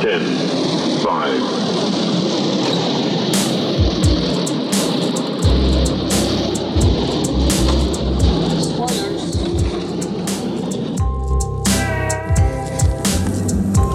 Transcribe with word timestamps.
10, 0.00 0.20
5, 1.04 1.60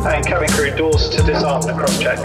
And 0.06 0.24
cabin 0.24 0.48
crew 0.50 0.70
doors 0.76 1.10
to 1.10 1.24
disarm 1.24 1.64
the 1.64 1.74
cross 1.74 2.00
check. 2.00 2.20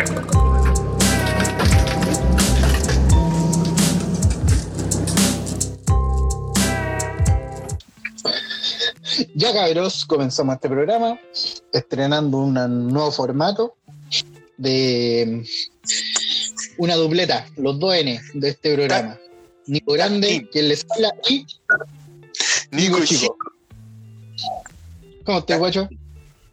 Ya 9.35 9.55
cabros, 9.55 10.05
comenzamos 10.05 10.57
este 10.57 10.69
programa 10.69 11.19
estrenando 11.73 12.39
un 12.39 12.55
nuevo 12.89 13.11
formato 13.13 13.77
de 14.57 15.45
una 16.79 16.95
dupleta, 16.97 17.47
los 17.57 17.79
dos 17.79 17.95
N 17.95 18.21
de 18.35 18.49
este 18.49 18.75
programa. 18.75 19.19
Nico 19.67 19.93
Grande, 19.93 20.49
quien 20.51 20.69
les 20.69 20.85
habla, 20.91 21.15
y 21.29 21.47
Nico 22.73 22.99
Chico. 23.05 23.37
¿Cómo 25.25 25.39
estás, 25.39 25.59
guacho? 25.59 25.89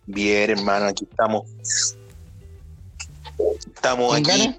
Bien, 0.06 0.52
hermano, 0.52 0.86
aquí 0.86 1.08
estamos. 1.10 1.46
Estamos 3.74 4.08
¿Con 4.08 4.18
aquí. 4.20 4.56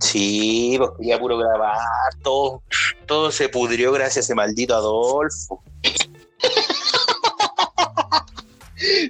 Sí, 0.00 0.76
pues 0.78 0.90
quería 0.98 1.18
puro 1.18 1.38
grabar. 1.38 1.76
Todo, 2.22 2.62
todo 3.06 3.32
se 3.32 3.48
pudrió 3.48 3.92
gracias 3.92 4.16
a 4.16 4.20
ese 4.20 4.34
maldito 4.34 4.74
Adolfo. 4.74 5.62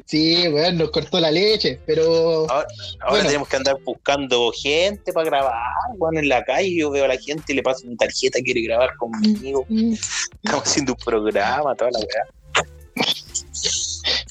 Sí, 0.07 0.49
weón, 0.49 0.79
nos 0.79 0.91
cortó 0.91 1.21
la 1.21 1.31
leche, 1.31 1.79
pero 1.87 2.47
Ahora, 2.51 2.67
ahora 3.01 3.11
Bueno. 3.11 3.27
tenemos 3.27 3.49
que 3.49 3.57
andar 3.57 3.77
buscando 3.85 4.51
gente 4.53 5.13
para 5.13 5.27
grabar. 5.27 5.63
Bueno, 5.99 6.21
en 6.21 6.29
la 6.29 6.43
calle 6.45 6.75
yo 6.77 6.91
veo 6.91 7.05
a 7.05 7.09
la 7.09 7.19
gente 7.19 7.52
y 7.52 7.57
le 7.57 7.63
paso 7.63 7.87
mi 7.87 7.97
tarjeta, 7.97 8.38
quiere 8.43 8.63
grabar 8.63 8.97
conmigo. 8.97 9.66
Estamos 10.43 10.65
haciendo 10.66 10.93
un 10.95 10.99
programa, 11.05 11.75
toda 11.75 11.91
la 11.91 11.99
weá. 11.99 12.65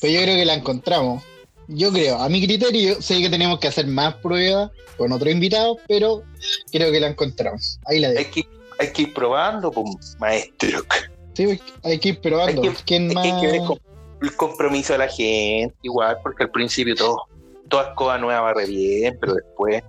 pues 0.01 0.13
yo 0.13 0.21
creo 0.21 0.35
que 0.35 0.45
la 0.45 0.53
encontramos. 0.55 1.23
Yo 1.67 1.91
creo, 1.91 2.17
a 2.17 2.29
mi 2.29 2.43
criterio, 2.45 3.01
sé 3.01 3.21
que 3.21 3.29
tenemos 3.29 3.59
que 3.59 3.67
hacer 3.67 3.87
más 3.87 4.15
pruebas 4.15 4.71
con 4.97 5.11
otro 5.11 5.29
invitado, 5.29 5.77
pero 5.87 6.23
creo 6.71 6.91
que 6.91 6.99
la 6.99 7.07
encontramos. 7.07 7.79
Ahí 7.85 7.99
la 7.99 8.07
Hay 8.09 8.13
dejo. 8.15 8.31
que, 8.31 8.47
hay 8.79 8.91
que 8.93 9.01
ir 9.03 9.13
probando, 9.13 9.69
pues, 9.71 10.15
maestro. 10.19 10.81
Sí, 11.33 11.59
hay 11.83 11.99
que 11.99 12.09
ir 12.09 12.19
probando. 12.21 12.63
Hay 12.63 12.69
que- 12.69 12.83
¿Quién 12.85 13.09
Hay 13.09 13.13
más? 13.15 13.23
que, 13.25 13.31
hay 13.33 13.41
que 13.41 13.47
ver 13.51 13.61
con- 13.67 13.79
el 14.21 14.35
compromiso 14.35 14.93
de 14.93 14.99
la 14.99 15.07
gente, 15.07 15.75
igual, 15.81 16.17
porque 16.23 16.43
al 16.43 16.51
principio 16.51 16.95
todo, 16.95 17.23
todas 17.69 17.93
cosas 17.95 18.19
nuevas 18.21 18.43
va 18.43 18.53
re 18.53 18.65
bien, 18.65 19.17
pero 19.19 19.35
después, 19.35 19.83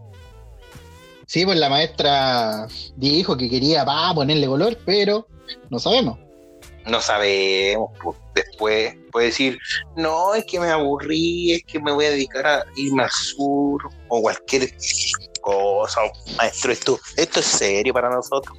Sí, 1.28 1.44
pues 1.44 1.58
la 1.58 1.68
maestra 1.68 2.66
dijo 2.96 3.36
que 3.36 3.50
quería 3.50 3.84
pa, 3.84 4.14
ponerle 4.14 4.46
color, 4.46 4.78
pero 4.86 5.28
no 5.68 5.78
sabemos. 5.78 6.18
no 6.86 7.02
sabemos. 7.02 7.90
pues, 8.02 8.16
después 8.34 8.96
puede 9.12 9.26
decir, 9.26 9.58
no, 9.94 10.34
es 10.34 10.46
que 10.46 10.58
me 10.58 10.70
aburrí, 10.70 11.52
es 11.52 11.64
que 11.64 11.78
me 11.80 11.92
voy 11.92 12.06
a 12.06 12.10
dedicar 12.12 12.46
a 12.46 12.64
irme 12.76 13.02
al 13.02 13.10
sur, 13.10 13.90
o 14.08 14.22
cualquier 14.22 14.74
cosa. 15.42 16.00
Maestro, 16.38 16.72
esto, 16.72 16.98
esto 17.18 17.40
es 17.40 17.46
serio 17.46 17.92
para 17.92 18.08
nosotros. 18.08 18.56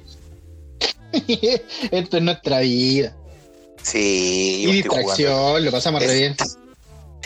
Esto 1.90 2.18
es 2.18 2.22
nuestra 2.22 2.60
vida. 2.60 3.16
Sí, 3.82 4.62
Y 4.68 4.82
jugando. 4.82 4.98
distracción, 4.98 5.64
lo 5.64 5.70
pasamos 5.72 6.02
re 6.02 6.14
bien. 6.14 6.36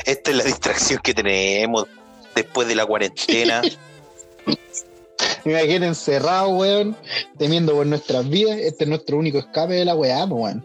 Esta 0.05 0.31
es 0.31 0.37
la 0.37 0.45
distracción 0.45 1.01
que 1.03 1.15
tenemos 1.15 1.87
después 2.35 2.69
de 2.69 2.75
la 2.75 2.85
cuarentena. 2.87 3.63
Imagínate 5.45 5.87
encerrado, 5.87 6.49
weón, 6.51 6.97
temiendo 7.39 7.75
por 7.75 7.87
nuestras 7.87 8.29
vidas. 8.29 8.59
Este 8.59 8.85
es 8.85 8.91
nuestro 8.91 9.19
único 9.19 9.39
escape 9.39 9.75
de 9.75 9.85
la 9.85 9.95
weá, 9.95 10.25
weón. 10.25 10.65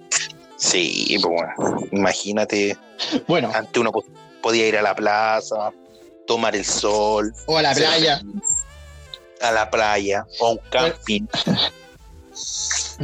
sí, 0.58 1.18
pues 1.22 1.34
bueno, 1.58 1.88
imagínate. 1.92 2.78
Bueno, 3.28 3.52
Antes 3.54 3.78
uno 3.80 3.92
po- 3.92 4.06
podía 4.42 4.68
ir 4.68 4.78
a 4.78 4.82
la 4.82 4.96
plaza, 4.96 5.72
tomar 6.28 6.56
el 6.56 6.66
sol, 6.66 7.34
o 7.46 7.58
a 7.58 7.62
la 7.62 7.74
playa. 7.74 8.22
a 9.42 9.52
la 9.52 9.70
playa 9.70 10.26
o 10.40 10.48
a 10.48 10.52
un 10.52 10.60
camping. 10.70 11.26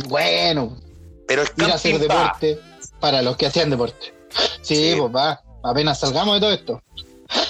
Bueno, 0.07 0.77
Pero 1.27 1.41
el 1.43 1.49
ir 1.57 1.63
a 1.71 1.75
hacer 1.75 2.07
camping 2.07 2.09
va. 2.09 2.37
Para 3.05 3.21
los 3.21 3.37
que 3.37 3.45
hacían 3.45 3.69
deporte. 3.69 4.15
Sí, 4.63 4.75
Sí. 4.75 4.95
pues 4.97 5.15
va. 5.15 5.39
Apenas 5.63 5.99
salgamos 5.99 6.33
de 6.33 6.39
todo 6.39 6.53
esto. 6.53 6.83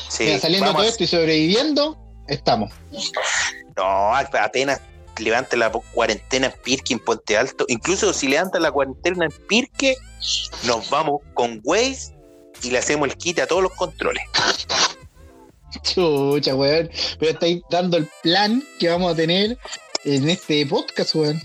Sí, 0.10 0.26
Mira, 0.26 0.40
saliendo 0.40 0.68
de 0.68 0.74
todo 0.74 0.84
esto 0.84 1.04
y 1.06 1.08
sobreviviendo, 1.08 1.98
estamos. 2.28 2.74
No, 3.78 4.14
apenas 4.14 4.82
levanta 5.18 5.56
la 5.56 5.72
cuarentena 5.72 6.48
en 6.48 6.54
Pirque, 6.62 6.92
en 6.92 7.00
Puente 7.00 7.38
Alto. 7.38 7.64
Incluso 7.70 8.12
si 8.12 8.28
levanta 8.28 8.60
la 8.60 8.70
cuarentena 8.70 9.24
en 9.24 9.32
Pirque, 9.48 9.96
nos 10.66 10.90
vamos 10.90 11.22
con 11.34 11.62
Waze 11.64 12.14
y 12.62 12.72
le 12.72 12.80
hacemos 12.80 13.08
el 13.08 13.16
quite 13.16 13.42
a 13.42 13.48
todos 13.48 13.64
los 13.64 13.72
controles. 13.76 14.24
Chucha, 15.84 16.54
weón. 16.54 16.90
Pero 17.18 17.32
estáis 17.32 17.62
dando 17.70 17.96
el 17.96 18.10
plan 18.24 18.62
que 18.78 18.90
vamos 18.90 19.14
a 19.14 19.16
tener 19.16 19.58
en 20.04 20.30
este 20.30 20.66
podcast, 20.66 21.16
weón. 21.16 21.42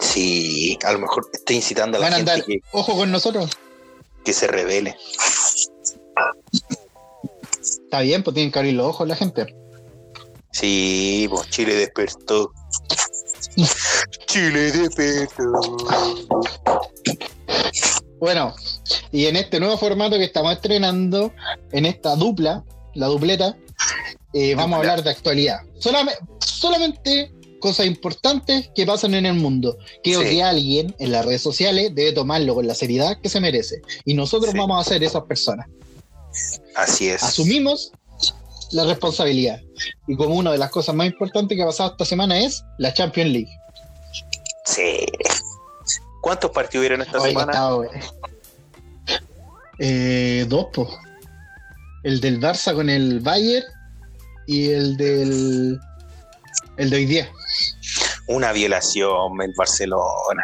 Sí, 0.00 0.78
a 0.84 0.92
lo 0.92 0.98
mejor 1.00 1.28
estoy 1.32 1.56
incitando 1.56 1.96
a 1.96 2.00
la 2.00 2.06
Van 2.06 2.14
a 2.14 2.16
gente 2.16 2.30
andar, 2.32 2.46
que, 2.46 2.60
ojo 2.72 2.96
con 2.96 3.10
nosotros. 3.10 3.50
que 4.24 4.32
se 4.32 4.46
revele. 4.46 4.96
Está 7.60 8.00
bien, 8.00 8.22
pues 8.22 8.34
tienen 8.34 8.50
que 8.50 8.58
abrir 8.58 8.74
los 8.74 8.86
ojos 8.86 9.06
la 9.08 9.16
gente. 9.16 9.54
Sí, 10.52 11.26
pues 11.28 11.50
Chile 11.50 11.74
despertó. 11.74 12.52
Chile 14.26 14.72
despertó. 14.72 15.76
Bueno, 18.18 18.54
y 19.12 19.26
en 19.26 19.36
este 19.36 19.60
nuevo 19.60 19.76
formato 19.76 20.16
que 20.16 20.24
estamos 20.24 20.52
estrenando, 20.54 21.32
en 21.72 21.84
esta 21.86 22.16
dupla, 22.16 22.64
la 22.94 23.06
dupleta, 23.06 23.56
eh, 24.32 24.54
vamos 24.54 24.76
a 24.76 24.80
hablar 24.80 25.02
de 25.02 25.10
actualidad. 25.10 25.60
Solamente, 25.78 26.20
solamente 26.38 27.32
cosas 27.64 27.86
importantes 27.86 28.70
que 28.74 28.84
pasan 28.84 29.14
en 29.14 29.24
el 29.24 29.34
mundo. 29.34 29.78
Creo 30.02 30.20
Sí. 30.20 30.28
que 30.28 30.42
alguien 30.42 30.94
en 30.98 31.10
las 31.12 31.24
redes 31.24 31.40
sociales 31.40 31.94
debe 31.94 32.12
tomarlo 32.12 32.54
con 32.54 32.66
la 32.66 32.74
seriedad 32.74 33.18
que 33.22 33.30
se 33.30 33.40
merece. 33.40 33.80
Y 34.04 34.12
nosotros 34.12 34.52
Sí. 34.52 34.58
vamos 34.58 34.78
a 34.86 34.88
ser 34.88 35.02
esas 35.02 35.22
personas. 35.24 35.66
Así 36.76 37.08
es. 37.08 37.22
Asumimos 37.22 37.90
la 38.72 38.84
responsabilidad. 38.84 39.62
Y 40.06 40.14
como 40.14 40.34
una 40.34 40.52
de 40.52 40.58
las 40.58 40.70
cosas 40.70 40.94
más 40.94 41.06
importantes 41.06 41.56
que 41.56 41.62
ha 41.62 41.66
pasado 41.66 41.92
esta 41.92 42.04
semana 42.04 42.38
es 42.38 42.62
la 42.78 42.92
Champions 42.92 43.30
League. 43.30 43.58
Sí. 44.66 45.06
¿Cuántos 46.20 46.50
partidos 46.50 46.82
hubieron 46.82 47.00
esta 47.00 47.18
semana? 47.20 47.70
güey. 47.72 47.88
Eh, 49.78 50.44
dos, 50.48 50.66
po. 50.72 50.88
El 52.02 52.20
del 52.20 52.38
Barça 52.40 52.74
con 52.74 52.90
el 52.90 53.20
Bayern 53.20 53.64
y 54.46 54.68
el 54.70 54.96
del. 54.98 55.78
El 56.76 56.90
de 56.90 56.96
hoy 56.96 57.06
día. 57.06 57.28
Una 58.26 58.52
violación 58.52 59.40
en 59.42 59.52
Barcelona. 59.54 60.42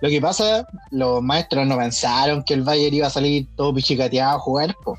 Lo 0.00 0.08
que 0.08 0.20
pasa, 0.20 0.66
los 0.90 1.22
maestros 1.22 1.66
no 1.66 1.76
pensaron 1.76 2.42
que 2.42 2.54
el 2.54 2.62
Bayern 2.62 2.94
iba 2.94 3.06
a 3.06 3.10
salir 3.10 3.46
todo 3.56 3.74
pichicateado 3.74 4.36
a 4.36 4.40
jugar, 4.40 4.74
po. 4.82 4.96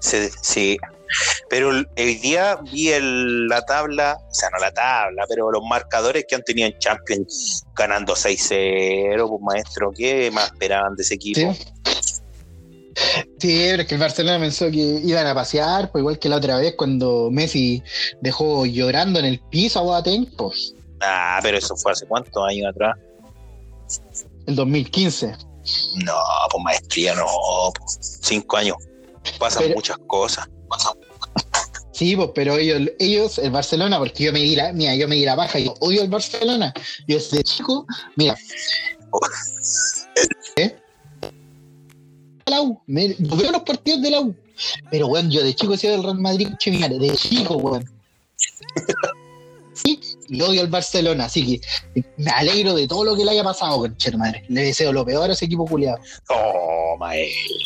Sí, 0.00 0.28
sí. 0.42 0.76
Pero 1.48 1.70
el- 1.70 1.88
hoy 1.96 2.14
día 2.16 2.58
vi 2.72 2.90
el- 2.90 3.46
la 3.46 3.64
tabla, 3.64 4.18
o 4.30 4.34
sea, 4.34 4.50
no 4.50 4.58
la 4.58 4.72
tabla, 4.72 5.24
pero 5.28 5.50
los 5.50 5.62
marcadores 5.62 6.24
que 6.28 6.34
han 6.34 6.42
tenido 6.42 6.68
en 6.68 6.78
Champions 6.78 7.64
ganando 7.74 8.14
6-0, 8.16 9.28
pues 9.28 9.40
maestro, 9.42 9.92
¿qué 9.96 10.30
más 10.32 10.46
esperaban 10.46 10.94
de 10.96 11.02
ese 11.02 11.14
equipo? 11.14 11.54
Sí. 11.54 11.64
Sí, 13.38 13.66
pero 13.70 13.82
es 13.82 13.88
que 13.88 13.94
el 13.94 14.00
Barcelona 14.00 14.38
pensó 14.38 14.70
que 14.70 14.76
iban 15.04 15.26
a 15.26 15.34
pasear, 15.34 15.90
pues 15.92 16.00
igual 16.02 16.18
que 16.18 16.28
la 16.28 16.36
otra 16.36 16.56
vez 16.58 16.74
cuando 16.76 17.28
Messi 17.30 17.82
dejó 18.20 18.64
llorando 18.66 19.18
en 19.18 19.24
el 19.26 19.40
piso 19.40 19.78
a 19.80 19.82
Boateng, 19.82 20.26
pues, 20.36 20.74
Ah, 21.00 21.38
pero 21.42 21.58
eso 21.58 21.76
fue 21.76 21.92
hace 21.92 22.06
cuántos 22.06 22.42
años 22.48 22.68
atrás. 22.70 22.96
el 24.46 24.54
2015. 24.56 25.26
No, 26.04 26.14
pues 26.50 26.64
maestría 26.64 27.14
no, 27.14 27.26
pues, 27.78 28.18
cinco 28.22 28.56
años. 28.56 28.76
Pasan 29.38 29.62
Pero- 29.64 29.74
muchas 29.76 29.96
cosas. 30.06 30.46
Sí, 31.92 32.16
pues, 32.16 32.30
pero 32.34 32.56
ellos, 32.56 32.90
ellos, 32.98 33.38
el 33.38 33.50
Barcelona, 33.50 33.98
porque 33.98 34.24
yo 34.24 34.32
me 34.32 34.40
di 34.40 34.56
la, 34.56 34.72
mira, 34.72 34.94
yo 34.96 35.06
me 35.08 35.14
di 35.14 35.24
la 35.24 35.36
baja, 35.36 35.58
yo 35.60 35.74
odio 35.80 36.02
el 36.02 36.08
Barcelona. 36.08 36.72
Yo 37.06 37.16
desde 37.16 37.42
chico, 37.44 37.86
mira. 38.16 38.36
La 42.46 42.60
U, 42.62 42.80
me, 42.86 43.14
yo 43.18 43.36
veo 43.36 43.50
los 43.52 43.62
partidos 43.62 44.02
de 44.02 44.10
la 44.10 44.20
U. 44.20 44.34
Pero 44.90 45.08
bueno, 45.08 45.30
yo 45.30 45.42
de 45.42 45.54
chico 45.54 45.74
he 45.74 45.78
sido 45.78 45.92
del 45.94 46.02
Real 46.02 46.18
Madrid, 46.18 46.48
mira, 46.66 46.88
de 46.88 47.10
chico, 47.16 47.54
weón. 47.56 47.90
Sí, 49.72 49.98
y 50.28 50.40
odio 50.40 50.60
al 50.60 50.68
Barcelona, 50.68 51.24
así 51.24 51.58
que 51.94 52.04
me 52.16 52.30
alegro 52.30 52.74
de 52.74 52.86
todo 52.86 53.04
lo 53.04 53.16
que 53.16 53.24
le 53.24 53.32
haya 53.32 53.42
pasado, 53.42 53.78
con 53.78 53.96
madre. 54.18 54.44
Le 54.48 54.62
deseo 54.62 54.92
lo 54.92 55.04
peor 55.04 55.28
a 55.30 55.32
ese 55.32 55.46
equipo 55.46 55.66
culiado. 55.66 55.98
Oh, 56.28 56.96
maestro. 56.98 57.56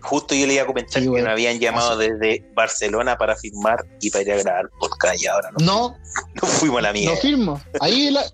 Justo 0.00 0.34
yo 0.34 0.46
le 0.46 0.54
iba 0.54 0.64
a 0.64 0.66
comentar 0.66 1.00
Sí, 1.00 1.06
que 1.06 1.10
weón. 1.10 1.24
me 1.24 1.30
habían 1.32 1.58
llamado 1.58 1.96
desde 1.96 2.44
Barcelona 2.54 3.16
para 3.16 3.36
firmar 3.36 3.84
y 4.00 4.10
para 4.10 4.22
ir 4.24 4.32
a 4.32 4.36
grabar 4.36 4.70
podcast 4.78 5.22
y 5.22 5.26
ahora 5.26 5.50
no, 5.52 5.64
No, 5.64 5.96
no 6.40 6.48
fuimos 6.48 6.78
a 6.78 6.82
la 6.82 6.88
no 6.88 6.94
mierda. 6.94 7.16
firmo. 7.16 7.60
Ahí 7.80 8.10
la. 8.10 8.22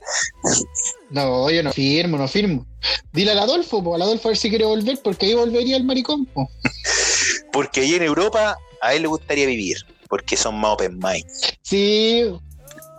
No, 1.11 1.51
yo 1.51 1.63
no 1.63 1.73
firmo, 1.73 2.19
no 2.19 2.29
firmo. 2.29 2.67
Dile 3.13 3.33
al 3.33 3.39
Adolfo, 3.39 3.83
po, 3.83 3.95
al 3.95 4.03
Adolfo 4.03 4.29
a 4.29 4.31
ver 4.31 4.39
si 4.39 4.51
quiere 4.51 4.65
volver, 4.65 4.99
porque 5.03 5.27
ahí 5.27 5.35
volvería 5.35 5.77
el 5.77 5.85
maricón, 5.85 6.27
po. 6.27 6.49
Porque 7.53 7.81
ahí 7.81 7.95
en 7.95 8.03
Europa 8.03 8.57
a 8.83 8.95
él 8.95 9.03
le 9.03 9.09
gustaría 9.09 9.47
vivir, 9.47 9.79
porque 10.09 10.37
son 10.37 10.61
más 10.61 10.75
open 10.75 10.99
mind. 10.99 11.25
Sí, 11.63 12.25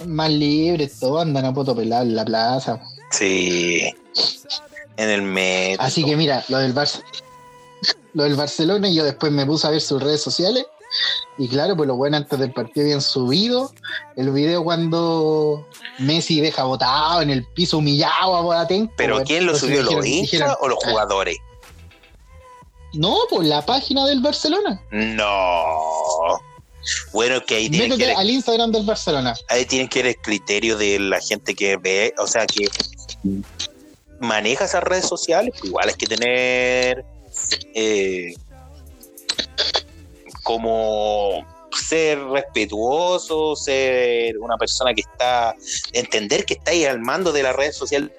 más 0.06 0.31
libres, 0.31 1.00
todos 1.00 1.21
andan 1.21 1.45
a 1.45 1.53
poto 1.53 1.75
pelado 1.75 2.03
en 2.03 2.15
la 2.15 2.25
plaza. 2.25 2.81
Sí. 3.11 3.81
En 4.97 5.09
el 5.09 5.21
metro. 5.21 5.85
Así 5.85 6.03
que 6.03 6.17
mira, 6.17 6.44
lo 6.50 6.57
del 6.57 6.73
Barça. 6.73 7.01
Lo 8.13 8.23
del 8.23 8.35
Barcelona, 8.35 8.89
y 8.89 8.95
yo 8.95 9.05
después 9.05 9.31
me 9.31 9.45
puse 9.45 9.67
a 9.67 9.69
ver 9.69 9.81
sus 9.81 10.01
redes 10.01 10.21
sociales. 10.21 10.65
Y 11.38 11.47
claro, 11.47 11.75
pues 11.77 11.88
lo 11.88 11.95
bueno 11.95 12.18
antes 12.18 12.38
del 12.39 12.51
partido 12.51 12.86
habían 12.86 13.01
subido 13.01 13.71
el 14.15 14.31
video 14.31 14.63
cuando 14.63 15.68
Messi 16.00 16.41
deja 16.41 16.63
botado 16.63 17.21
en 17.21 17.30
el 17.30 17.45
piso 17.45 17.77
humillado 17.77 18.36
a 18.36 18.41
Boateng. 18.41 18.89
Pero 18.97 19.15
pues, 19.18 19.27
¿quién 19.27 19.45
lo 19.45 19.56
subió? 19.57 19.83
¿Los 19.83 20.06
hinchas 20.06 20.56
o 20.59 20.68
los 20.68 20.80
"Ah, 20.86 20.89
jugadores? 20.89 21.38
No, 22.94 23.15
pues 23.30 23.47
la 23.47 23.65
página 23.65 24.06
del 24.07 24.19
Barcelona. 24.21 24.81
No. 24.91 26.39
Bueno, 27.13 27.44
que 27.45 27.56
ahí 27.56 27.69
tienen 27.69 27.97
que, 27.97 28.06
ver, 28.07 28.15
al 28.18 28.30
Instagram 28.30 28.71
del 28.71 28.86
Barcelona. 28.86 29.36
ahí 29.50 29.65
tienen 29.65 29.88
que 29.88 30.00
ver 30.01 30.15
el 30.15 30.21
criterio 30.21 30.75
de 30.77 30.97
la 31.00 31.19
gente 31.19 31.53
que 31.53 31.77
ve, 31.77 32.13
o 32.18 32.25
sea, 32.25 32.45
que 32.47 32.68
maneja 34.19 34.65
esas 34.65 34.83
redes 34.83 35.07
sociales. 35.07 35.51
pues 35.57 35.65
igual 35.65 35.89
hay 35.89 35.95
que 35.95 36.07
tener 36.07 37.06
eh, 37.75 38.33
como 40.50 41.46
ser 41.72 42.19
respetuoso, 42.24 43.56
ser 43.56 44.36
una 44.40 44.57
persona 44.57 44.96
que 44.96 45.01
está, 45.01 45.56
entender 45.94 46.44
que 46.44 46.56
está 46.56 46.72
ahí 46.72 46.86
al 46.86 47.00
mando 47.00 47.31
de 47.31 47.44
la 47.44 47.54
red 47.54 47.72
social. 47.72 48.12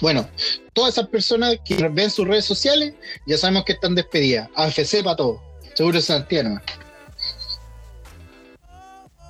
Bueno, 0.00 0.28
todas 0.74 0.94
esas 0.94 1.08
personas 1.08 1.56
que 1.64 1.88
ven 1.88 2.08
sus 2.08 2.28
redes 2.28 2.44
sociales 2.44 2.94
ya 3.26 3.36
sabemos 3.36 3.64
que 3.64 3.72
están 3.72 3.96
despedidas. 3.96 4.48
AFC 4.54 5.02
para 5.02 5.16
todo. 5.16 5.42
Seguro 5.74 6.00
Santiago. 6.00 6.60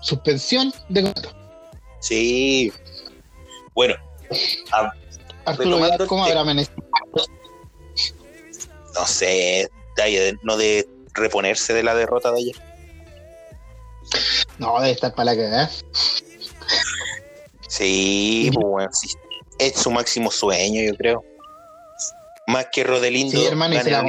Suspensión 0.03 0.75
de 0.91 1.05
contrato. 1.05 1.35
Sí. 2.01 2.71
Bueno, 3.75 3.95
Arturo 5.47 5.77
Vidal, 5.77 6.03
el 6.03 6.07
¿cómo 6.07 6.27
habrá 6.27 6.41
amanecido? 6.41 6.85
no 8.95 9.07
sé, 9.07 9.71
no 10.43 10.59
de 10.59 10.87
reponerse 11.15 11.73
de 11.73 11.83
la 11.83 11.95
derrota 11.95 12.33
de 12.33 12.41
ayer. 12.41 12.57
No, 14.59 14.81
debe 14.81 14.93
estar 14.93 15.15
para 15.15 15.35
la 15.35 15.37
cagada. 15.37 15.71
Sí, 17.69 18.51
pues, 18.53 18.67
bueno, 18.67 18.91
sí. 18.93 19.09
es 19.59 19.75
su 19.77 19.91
máximo 19.91 20.31
sueño, 20.31 20.83
yo 20.83 20.97
creo. 20.97 21.25
Más 22.47 22.67
que 22.73 22.83
Rodelindo. 22.85 23.39
Sí, 23.39 23.47
hermano, 23.47 23.77
y 23.77 23.81
se 23.81 23.91
la. 23.91 24.05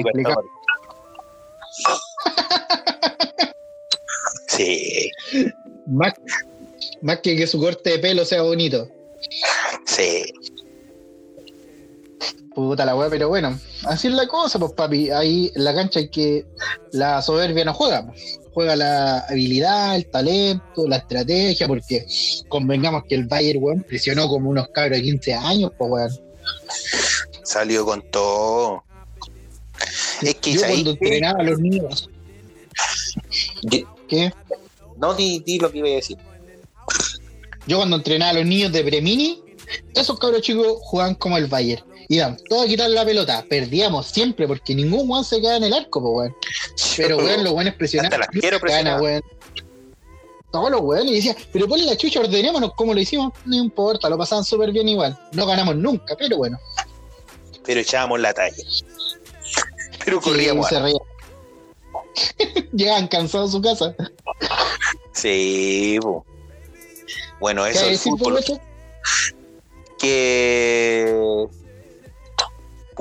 Sí, 4.48 5.10
Más, 5.86 6.14
más 7.02 7.20
que 7.20 7.36
que 7.38 7.48
su 7.48 7.60
corte 7.60 7.92
de 7.92 8.00
pelo 8.00 8.26
sea 8.26 8.42
bonito. 8.42 8.90
sí. 9.86 10.34
Puta 12.54 12.86
la 12.86 12.96
weá, 12.96 13.10
pero 13.10 13.30
bueno, 13.30 13.58
así 13.86 14.10
es 14.10 14.14
la 14.14 14.28
cosa, 14.28 14.60
pues 14.60 14.74
papi. 14.74 15.10
Ahí 15.10 15.52
en 15.56 15.64
la 15.64 15.74
cancha 15.74 16.00
hay 16.00 16.10
que. 16.10 16.46
La 16.92 17.22
soberbia 17.22 17.64
no 17.64 17.74
juega, 17.74 18.06
pues. 18.06 18.40
juega 18.54 18.76
la 18.76 19.20
habilidad, 19.20 19.96
el 19.96 20.08
talento, 20.08 20.88
la 20.88 20.98
estrategia, 20.98 21.68
porque 21.68 22.06
convengamos 22.50 23.04
que 23.08 23.16
el 23.16 23.26
Bayern, 23.26 23.64
weón, 23.64 23.84
presionó 23.84 24.28
como 24.28 24.50
unos 24.50 24.68
cabros 24.70 24.98
de 24.98 25.04
15 25.04 25.34
años, 25.34 25.72
pues 25.78 25.92
weón. 25.92 26.12
Salió 27.44 27.86
con 27.86 28.04
todo. 28.12 28.84
Es 30.22 30.36
que 30.36 30.54
Yo 30.54 30.60
¿sabes 30.60 30.76
cuando 30.76 30.92
entrenaba 30.92 31.40
a 31.40 31.44
los 31.44 31.60
niños, 31.60 32.10
¿qué? 34.08 34.34
No, 34.98 35.14
di, 35.14 35.40
di 35.40 35.58
lo 35.58 35.72
que 35.72 35.80
iba 35.80 35.88
a 35.88 35.92
decir. 35.92 36.18
Yo 37.66 37.78
cuando 37.78 37.96
entrenaba 37.96 38.32
a 38.32 38.34
los 38.36 38.46
niños 38.46 38.72
de 38.72 38.84
Premini, 38.84 39.42
esos 39.96 40.20
cabros 40.20 40.42
chicos 40.42 40.78
jugaban 40.82 41.16
como 41.16 41.38
el 41.38 41.48
Bayern. 41.48 41.84
Iban 42.12 42.36
todos 42.50 42.66
a 42.66 42.68
quitar 42.68 42.90
la 42.90 43.06
pelota, 43.06 43.46
perdíamos 43.50 44.06
siempre, 44.08 44.46
porque 44.46 44.76
ningún 44.76 45.10
weón 45.10 45.24
se 45.24 45.40
queda 45.40 45.56
en 45.56 45.64
el 45.64 45.74
arco, 45.74 46.02
pues 46.02 46.14
weón. 46.14 46.36
Pero 46.98 47.18
weón, 47.20 47.42
los 47.46 47.54
weones 47.54 47.74
presionaban. 47.76 48.22
Hasta 48.22 48.34
las 48.34 48.42
quiero 48.42 48.60
presionar. 48.60 49.00
weón. 49.00 49.22
Todos 50.52 50.72
los 50.72 50.82
weones 50.82 51.14
y 51.14 51.16
decían, 51.16 51.38
pero 51.54 51.70
ponle 51.70 51.86
la 51.86 51.96
chucha, 51.96 52.20
ordenémonos 52.20 52.74
como 52.76 52.94
lo 52.94 53.00
hicimos, 53.00 53.32
no 53.46 53.56
importa, 53.56 54.10
lo 54.10 54.18
pasaban 54.18 54.44
súper 54.44 54.74
bien 54.74 54.90
igual. 54.90 55.18
No 55.32 55.46
ganamos 55.46 55.78
nunca, 55.78 56.18
pero 56.18 56.36
bueno. 56.36 56.60
Pero 57.64 57.80
echábamos 57.80 58.20
la 58.20 58.34
talla. 58.34 58.58
Pero 60.04 60.18
Sí, 60.22 60.30
corríamos. 60.30 60.68
se. 60.68 60.76
Llegaban 62.74 63.08
cansados 63.08 63.52
a 63.52 63.54
su 63.54 63.62
casa. 63.62 63.96
Sí, 65.14 65.98
po. 66.02 66.26
Bueno, 67.40 67.64
¿Qué 67.64 67.70
eso 67.72 67.86
decir, 67.86 68.12
fútbol. 68.12 68.44
Que. 69.98 71.48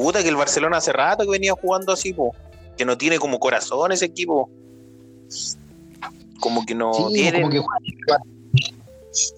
Puta, 0.00 0.23
que 0.23 0.31
el 0.31 0.37
Barcelona 0.37 0.79
hace 0.79 0.93
rato 0.93 1.25
que 1.25 1.31
venía 1.31 1.52
jugando 1.52 1.93
así, 1.93 2.14
po. 2.14 2.35
Que 2.79 2.87
no 2.87 2.97
tiene 2.97 3.19
como 3.19 3.38
corazón 3.38 3.93
ese 3.93 4.06
equipo. 4.06 4.49
Como 6.41 6.64
que 6.64 6.75
no 6.75 6.93
Sí, 6.94 7.12
tiene. 7.12 7.43
como 7.43 7.50
que 7.50 7.61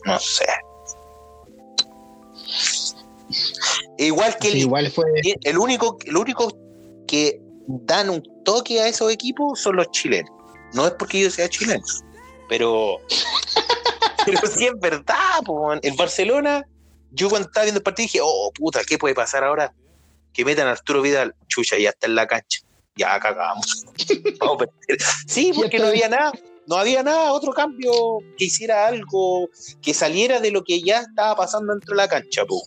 No 0.06 0.18
sé. 0.20 0.46
Igual 3.98 4.36
que 4.38 4.48
sí, 4.48 4.52
el, 4.52 4.58
igual 4.60 4.90
fue. 4.90 5.04
el 5.42 5.58
único, 5.58 5.98
el 6.04 6.16
único 6.16 6.56
que 7.08 7.40
dan 7.66 8.10
un 8.10 8.22
toque 8.44 8.80
a 8.80 8.86
esos 8.86 9.10
equipos 9.10 9.60
son 9.60 9.76
los 9.76 9.90
chilenos. 9.90 10.30
No 10.74 10.86
es 10.86 10.92
porque 10.92 11.20
yo 11.20 11.30
sea 11.30 11.48
chileno, 11.48 11.82
pero, 12.48 12.98
pero 14.26 14.38
sí 14.46 14.66
es 14.66 14.78
verdad. 14.78 15.40
po. 15.44 15.72
El 15.72 15.94
Barcelona, 15.96 16.64
yo 17.10 17.28
cuando 17.28 17.48
estaba 17.48 17.64
viendo 17.64 17.78
el 17.78 17.82
partido 17.82 18.04
dije, 18.04 18.20
oh 18.22 18.52
puta, 18.54 18.80
¿qué 18.86 18.96
puede 18.96 19.14
pasar 19.16 19.42
ahora? 19.42 19.74
Que 20.32 20.44
metan 20.44 20.66
a 20.68 20.72
Arturo 20.72 21.02
Vidal, 21.02 21.34
chucha, 21.48 21.78
ya 21.78 21.90
está 21.90 22.06
en 22.06 22.14
la 22.14 22.26
cancha. 22.26 22.60
Ya 22.96 23.18
cagamos. 23.20 23.84
Vamos 24.40 24.56
a 24.56 24.58
perder. 24.58 25.02
Sí, 25.26 25.52
porque 25.54 25.78
no 25.78 25.86
había 25.86 26.08
nada. 26.08 26.32
No 26.66 26.76
había 26.76 27.02
nada, 27.02 27.32
otro 27.32 27.52
cambio 27.52 27.92
que 28.38 28.44
hiciera 28.44 28.86
algo, 28.86 29.48
que 29.82 29.92
saliera 29.92 30.38
de 30.38 30.52
lo 30.52 30.62
que 30.62 30.80
ya 30.80 31.00
estaba 31.00 31.34
pasando 31.34 31.72
dentro 31.72 31.94
de 31.94 31.96
la 31.96 32.08
cancha. 32.08 32.44
po. 32.46 32.62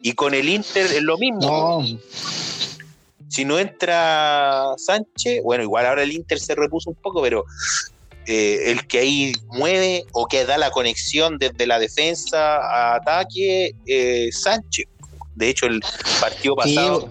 Y 0.00 0.12
con 0.12 0.34
el 0.34 0.48
Inter 0.48 0.86
es 0.86 1.02
lo 1.02 1.16
mismo. 1.16 1.40
No, 1.40 1.98
Si 3.28 3.44
no 3.44 3.58
entra 3.58 4.74
Sánchez, 4.76 5.42
bueno, 5.42 5.62
igual 5.62 5.86
ahora 5.86 6.02
el 6.02 6.12
Inter 6.12 6.38
se 6.38 6.54
repuso 6.54 6.90
un 6.90 6.96
poco, 6.96 7.22
pero 7.22 7.44
eh, 8.26 8.70
el 8.70 8.86
que 8.86 8.98
ahí 8.98 9.32
mueve 9.46 10.04
o 10.12 10.26
que 10.26 10.44
da 10.44 10.58
la 10.58 10.70
conexión 10.70 11.38
desde 11.38 11.66
la 11.66 11.78
defensa 11.78 12.58
a 12.58 12.96
ataque, 12.96 13.74
eh, 13.86 14.28
Sánchez. 14.32 14.86
De 15.38 15.48
hecho, 15.48 15.66
el 15.66 15.80
partido 16.20 16.56
sí, 16.64 16.74
pasado, 16.74 17.10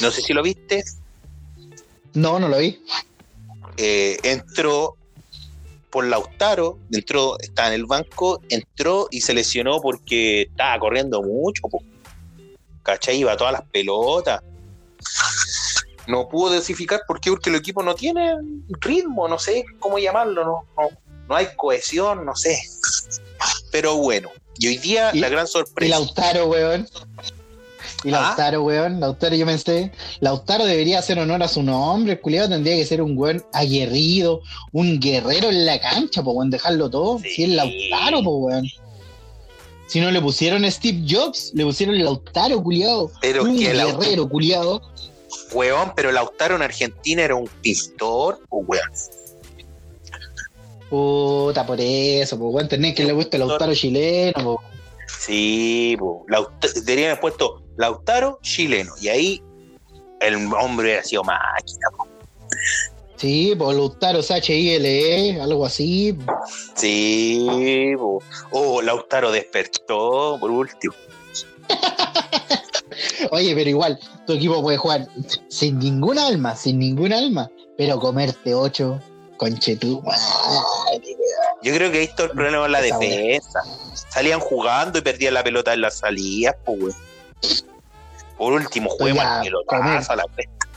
no 0.00 0.10
sé 0.10 0.22
si 0.22 0.32
lo 0.32 0.42
viste, 0.42 0.82
no, 2.14 2.38
no 2.38 2.48
lo 2.48 2.56
vi. 2.58 2.80
eh, 3.76 4.18
entró 4.22 4.96
por 5.90 6.06
Lautaro, 6.06 6.78
entró, 6.90 7.38
estaba 7.38 7.68
en 7.68 7.74
el 7.74 7.84
banco, 7.84 8.40
entró 8.48 9.08
y 9.10 9.20
se 9.20 9.34
lesionó 9.34 9.80
porque 9.82 10.42
estaba 10.42 10.78
corriendo 10.78 11.22
mucho, 11.22 11.62
po. 11.68 11.82
¿cachai? 12.82 13.18
Iba 13.18 13.32
a 13.32 13.36
todas 13.36 13.52
las 13.52 13.62
pelotas. 13.70 14.40
No 16.06 16.26
pudo 16.26 16.52
desificar, 16.52 17.02
¿por 17.06 17.20
qué? 17.20 17.30
Porque 17.30 17.50
el 17.50 17.56
equipo 17.56 17.82
no 17.82 17.94
tiene 17.94 18.34
ritmo, 18.80 19.28
no 19.28 19.38
sé 19.38 19.66
cómo 19.78 19.98
llamarlo, 19.98 20.42
no, 20.42 20.64
no, 20.82 20.88
no 21.28 21.36
hay 21.36 21.48
cohesión, 21.54 22.24
no 22.24 22.34
sé. 22.34 22.58
Pero 23.70 23.96
bueno, 23.96 24.30
y 24.58 24.68
hoy 24.68 24.78
día 24.78 25.10
Y- 25.12 25.20
la 25.20 25.28
gran 25.28 25.44
Y 25.44 25.48
sorpresa. 25.48 25.90
Lautaro, 25.98 26.46
weón. 26.46 26.88
Y 28.04 28.10
Ah. 28.10 28.20
Lautaro, 28.28 28.62
weón. 28.62 29.00
Lautaro, 29.00 29.34
yo 29.34 29.44
pensé, 29.46 29.90
Lautaro 30.20 30.64
debería 30.64 30.98
hacer 31.00 31.18
honor 31.18 31.42
a 31.42 31.48
su 31.48 31.62
nombre. 31.62 32.12
El 32.12 32.20
culiado 32.20 32.48
tendría 32.48 32.76
que 32.76 32.86
ser 32.86 33.02
un 33.02 33.18
weón 33.18 33.44
aguerrido, 33.52 34.40
un 34.72 35.00
guerrero 35.00 35.48
en 35.48 35.66
la 35.66 35.80
cancha, 35.80 36.22
po, 36.22 36.30
weón, 36.32 36.50
dejarlo 36.50 36.88
todo. 36.88 37.18
Sí. 37.18 37.28
Si 37.30 37.42
es 37.44 37.48
Lautaro, 37.50 38.22
po, 38.22 38.36
weón. 38.38 38.66
Si 39.88 40.00
no 40.00 40.10
le 40.10 40.20
pusieron 40.20 40.70
Steve 40.70 41.02
Jobs, 41.08 41.50
le 41.54 41.64
pusieron 41.64 41.98
Lautaro, 41.98 42.62
culiado. 42.62 43.10
Pero 43.20 43.42
un 43.44 43.58
que 43.58 43.72
Lautaro, 43.74 43.98
guerrero, 44.00 44.28
culiado. 44.28 44.82
weón, 45.52 45.92
pero 45.96 46.12
Lautaro 46.12 46.56
en 46.56 46.62
Argentina 46.62 47.22
era 47.22 47.34
un 47.34 47.48
pintor, 47.62 48.40
o 48.50 48.58
weón. 48.58 48.82
Puta, 50.90 51.66
por 51.66 51.80
eso, 51.80 52.38
po, 52.38 52.48
weón. 52.48 52.68
Tenés 52.68 52.94
que 52.94 53.04
le 53.04 53.12
gusta 53.12 53.36
el 53.36 53.46
Lautaro 53.46 53.74
chileno, 53.74 54.42
po. 54.42 54.62
Sí, 55.20 55.96
po. 55.98 56.24
Laut- 56.28 56.50
deberían 56.84 57.10
haber 57.10 57.20
puesto 57.20 57.62
Lautaro 57.78 58.38
chileno. 58.42 58.92
Y 59.00 59.08
ahí 59.08 59.42
el 60.20 60.34
hombre 60.52 60.88
hubiera 60.88 61.04
sido 61.04 61.24
máquina. 61.24 61.88
po. 61.96 62.06
Sí, 63.16 63.54
por 63.56 63.74
Lautaro 63.74 64.20
SHILE, 64.20 65.40
algo 65.40 65.64
así. 65.64 66.16
Sí, 66.74 67.94
po. 67.96 68.22
oh, 68.50 68.82
Lautaro 68.82 69.30
despertó 69.32 70.36
por 70.38 70.50
último. 70.50 70.94
Oye, 73.30 73.54
pero 73.54 73.70
igual, 73.70 73.98
tu 74.26 74.32
equipo 74.34 74.60
puede 74.60 74.76
jugar 74.76 75.08
sin 75.48 75.78
ningún 75.78 76.18
alma, 76.18 76.56
sin 76.56 76.78
ningún 76.78 77.12
alma, 77.12 77.50
pero 77.76 78.00
comerte 78.00 78.54
ocho, 78.54 79.00
conchetú. 79.36 80.02
Yo 81.62 81.74
creo 81.74 81.92
que 81.92 81.98
ahí 81.98 82.04
está 82.04 82.24
el 82.24 82.30
problema 82.30 82.58
con 82.58 82.72
la 82.72 82.80
defensa. 82.80 83.60
Salían 84.10 84.40
jugando 84.40 84.98
y 84.98 85.02
perdían 85.02 85.34
la 85.34 85.44
pelota 85.44 85.74
en 85.74 85.82
las 85.82 85.98
salidas, 85.98 86.56
pues. 86.64 86.96
Por 88.38 88.52
último, 88.52 88.88
juguemos 88.90 89.24
al 89.24 89.42
pelotazo 89.42 90.12
a 90.12 90.16
la 90.16 90.24
cresta. 90.34 90.68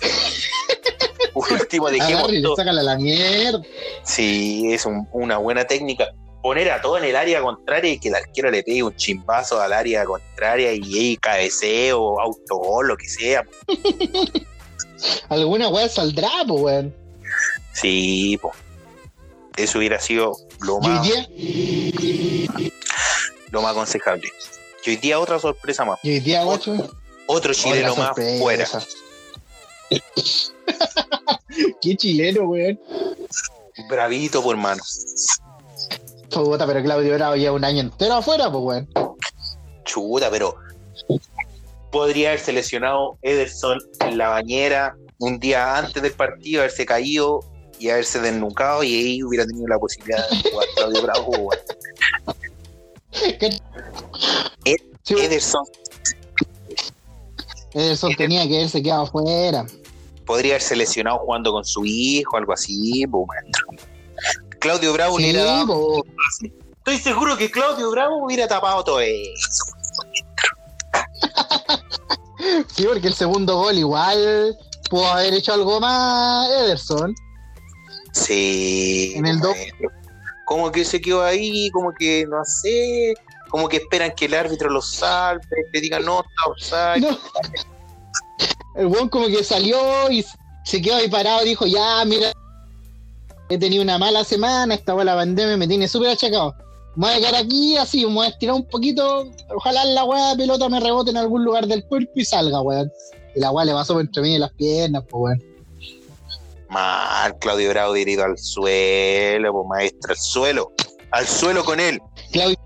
Por 1.34 1.52
último, 1.52 1.88
dejemos 1.90 2.32
y 2.32 2.42
todo. 2.42 2.56
sácala 2.56 2.82
la 2.82 2.96
mierda. 2.96 3.60
Sí, 4.04 4.72
es 4.72 4.84
un- 4.84 5.06
una 5.12 5.36
buena 5.38 5.64
técnica. 5.64 6.08
Poner 6.42 6.70
a 6.70 6.80
todo 6.80 6.96
en 6.98 7.04
el 7.04 7.14
área 7.16 7.42
contraria 7.42 7.92
y 7.92 7.98
que 7.98 8.08
el 8.08 8.14
arquero 8.14 8.50
le 8.50 8.62
pegue 8.62 8.82
un 8.82 8.96
chimbazo 8.96 9.60
al 9.60 9.72
área 9.74 10.04
contraria 10.04 10.72
y 10.72 10.82
ahí 10.98 11.16
cabeceo, 11.18 12.18
autogol, 12.20 12.88
lo 12.88 12.96
que 12.96 13.08
sea. 13.08 13.44
Alguna 15.28 15.68
weá 15.68 15.88
saldrá, 15.88 16.30
pues, 16.48 16.60
weón. 16.62 16.94
Sí, 17.72 18.38
po. 18.40 18.52
Eso 19.56 19.78
hubiera 19.78 20.00
sido 20.00 20.32
lo 20.60 20.78
Y 20.82 20.86
más, 20.88 21.08
lo 23.50 23.62
más 23.62 23.72
aconsejable. 23.72 24.28
Y 24.84 24.90
hoy 24.90 24.96
día 24.96 25.18
otra 25.18 25.38
sorpresa 25.38 25.84
más. 25.84 25.98
y 26.02 26.12
hoy 26.12 26.20
día, 26.20 26.42
guacho. 26.44 26.74
Otro 27.26 27.52
chileno 27.52 27.94
más 27.96 28.12
fuera. 28.38 28.66
Qué 31.80 31.96
chileno, 31.96 32.42
weón. 32.44 32.80
Bravito, 33.88 34.42
por 34.42 34.56
mano. 34.56 34.82
Puta, 36.30 36.66
pero 36.66 36.82
Claudio 36.82 37.14
Bravo 37.14 37.36
lleva 37.36 37.54
un 37.56 37.64
año 37.64 37.80
entero 37.80 38.14
afuera, 38.14 38.50
pues, 38.50 38.64
weón. 38.64 38.88
Chuta, 39.84 40.30
pero 40.30 40.56
podría 41.90 42.28
haber 42.28 42.40
seleccionado 42.40 43.18
Ederson 43.22 43.78
en 44.00 44.18
la 44.18 44.28
bañera 44.28 44.96
un 45.18 45.38
día 45.38 45.76
antes 45.76 46.02
del 46.02 46.12
partido, 46.12 46.60
haberse 46.60 46.86
caído 46.86 47.40
y 47.78 47.90
haberse 47.90 48.20
desnucado 48.20 48.82
y 48.82 48.94
ahí 48.94 49.22
hubiera 49.22 49.46
tenido 49.46 49.66
la 49.66 49.78
posibilidad 49.78 50.28
de 50.28 50.50
jugar 50.50 50.66
Claudio 50.76 51.02
Bravo. 51.02 51.50
Ederson 55.18 55.64
Ederson 57.72 58.14
tenía 58.16 58.46
que 58.48 58.56
haberse 58.58 58.82
quedado 58.82 59.02
afuera. 59.04 59.66
podría 60.26 60.52
haber 60.54 60.62
seleccionado 60.62 61.18
jugando 61.18 61.52
con 61.52 61.64
su 61.64 61.84
hijo, 61.84 62.36
algo 62.36 62.52
así, 62.52 63.04
maestro. 63.06 63.66
Claudio 64.60 64.92
Bravo 64.92 65.16
Sí, 65.16 65.22
hubiera 65.24 65.44
dado- 65.44 65.66
po. 65.66 66.04
Estoy 66.78 66.98
seguro 66.98 67.36
que 67.36 67.50
Claudio 67.50 67.90
Bravo 67.90 68.24
hubiera 68.24 68.46
tapado 68.48 68.82
todo 68.84 69.00
eso. 69.00 69.64
sí, 72.74 72.84
porque 72.86 73.06
el 73.08 73.14
segundo 73.14 73.56
gol 73.56 73.78
igual 73.78 74.56
pudo 74.88 75.06
haber 75.06 75.34
hecho 75.34 75.52
algo 75.52 75.80
más 75.80 76.48
Ederson. 76.50 77.14
Sí. 78.12 79.12
En 79.16 79.26
el 79.26 79.40
do- 79.40 79.50
maestro. 79.50 79.90
Como 80.46 80.72
que 80.72 80.84
se 80.84 81.00
quedó 81.00 81.22
ahí, 81.22 81.70
como 81.70 81.92
que 81.96 82.24
no 82.28 82.44
sé, 82.44 83.14
como 83.50 83.68
que 83.68 83.78
esperan 83.78 84.12
que 84.16 84.26
el 84.26 84.34
árbitro 84.34 84.70
lo 84.70 84.80
salve, 84.80 85.44
le 85.72 85.80
digan 85.80 86.04
no, 86.04 86.20
está 86.20 86.50
offside. 86.50 87.00
No. 87.00 87.18
El 88.76 88.86
weón 88.86 89.08
como 89.08 89.26
que 89.26 89.42
salió 89.42 90.10
y 90.10 90.24
se 90.64 90.80
quedó 90.80 90.96
ahí 90.96 91.08
parado 91.08 91.44
dijo, 91.44 91.66
ya, 91.66 92.04
mira, 92.04 92.32
he 93.48 93.58
tenido 93.58 93.82
una 93.82 93.98
mala 93.98 94.24
semana, 94.24 94.74
esta 94.74 94.94
la 94.94 95.16
pandemia 95.16 95.56
me 95.56 95.66
tiene 95.66 95.88
súper 95.88 96.10
achacado. 96.10 96.54
Me 96.96 97.06
voy 97.06 97.16
a 97.16 97.18
quedar 97.18 97.34
aquí 97.44 97.76
así, 97.76 98.06
me 98.06 98.14
voy 98.14 98.26
a 98.26 98.30
estirar 98.30 98.54
un 98.54 98.66
poquito, 98.66 99.28
ojalá 99.54 99.84
la 99.84 100.04
weá 100.04 100.30
de 100.30 100.36
pelota 100.36 100.68
me 100.68 100.80
rebote 100.80 101.10
en 101.10 101.16
algún 101.16 101.44
lugar 101.44 101.66
del 101.66 101.84
cuerpo 101.84 102.12
y 102.14 102.24
salga, 102.24 102.60
weón. 102.60 102.90
Y 103.34 103.40
la 103.40 103.50
weá 103.50 103.64
le 103.64 103.72
pasó 103.72 103.94
por 103.94 104.02
entre 104.02 104.22
mí 104.22 104.36
y 104.36 104.38
las 104.38 104.52
piernas, 104.52 105.02
pues 105.08 105.20
weón. 105.20 105.50
Mal, 106.68 107.36
Claudio 107.38 107.70
Bravo 107.70 107.92
dirigido 107.94 108.24
al 108.24 108.38
suelo, 108.38 109.52
pues 109.52 109.66
maestro, 109.68 110.12
al 110.12 110.18
suelo, 110.18 110.72
al 111.10 111.26
suelo 111.26 111.64
con 111.64 111.80
él. 111.80 112.00
Claudio, 112.30 112.56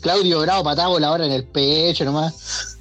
Claudio 0.00 0.40
Bravo 0.40 0.64
patado 0.64 0.98
la 0.98 1.12
hora 1.12 1.26
en 1.26 1.32
el 1.32 1.46
pecho 1.48 2.04
nomás. 2.04 2.76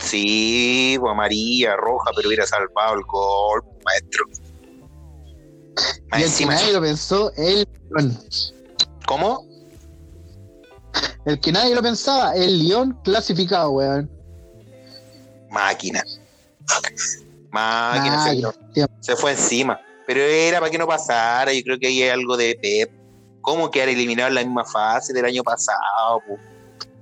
Sí, 0.00 0.96
pues 1.00 1.10
amarilla, 1.10 1.76
roja, 1.76 2.10
pero 2.14 2.28
hubiera 2.28 2.46
salvado 2.46 2.94
el 2.94 3.02
gol, 3.04 3.62
maestro. 3.84 4.24
Y 6.18 6.22
el 6.22 6.34
que 6.34 6.46
nadie 6.46 6.72
lo 6.72 6.80
pensó, 6.80 7.32
el 7.36 7.66
León. 7.90 8.18
¿cómo? 9.06 9.46
El 11.24 11.40
que 11.40 11.52
nadie 11.52 11.74
lo 11.74 11.82
pensaba, 11.82 12.34
el 12.34 12.66
León 12.68 12.98
clasificado, 13.04 13.70
weón. 13.70 14.10
Máquina. 15.50 16.02
Máquina, 17.50 18.24
se- 18.24 18.40
Máquina, 18.42 18.52
tío. 18.74 18.86
se 19.00 19.16
fue 19.16 19.32
encima. 19.32 19.80
Pero 20.06 20.20
era 20.20 20.58
para 20.58 20.70
que 20.70 20.78
no 20.78 20.86
pasara. 20.86 21.52
Yo 21.52 21.62
creo 21.62 21.78
que 21.78 21.86
hay 21.86 22.02
algo 22.08 22.36
de 22.36 22.58
Pep. 22.60 22.90
¿Cómo 23.40 23.70
quedar 23.70 23.88
eliminado 23.88 24.28
en 24.28 24.34
la 24.34 24.42
misma 24.44 24.64
fase 24.64 25.12
del 25.12 25.24
año 25.24 25.42
pasado? 25.42 26.20
pu? 26.26 26.38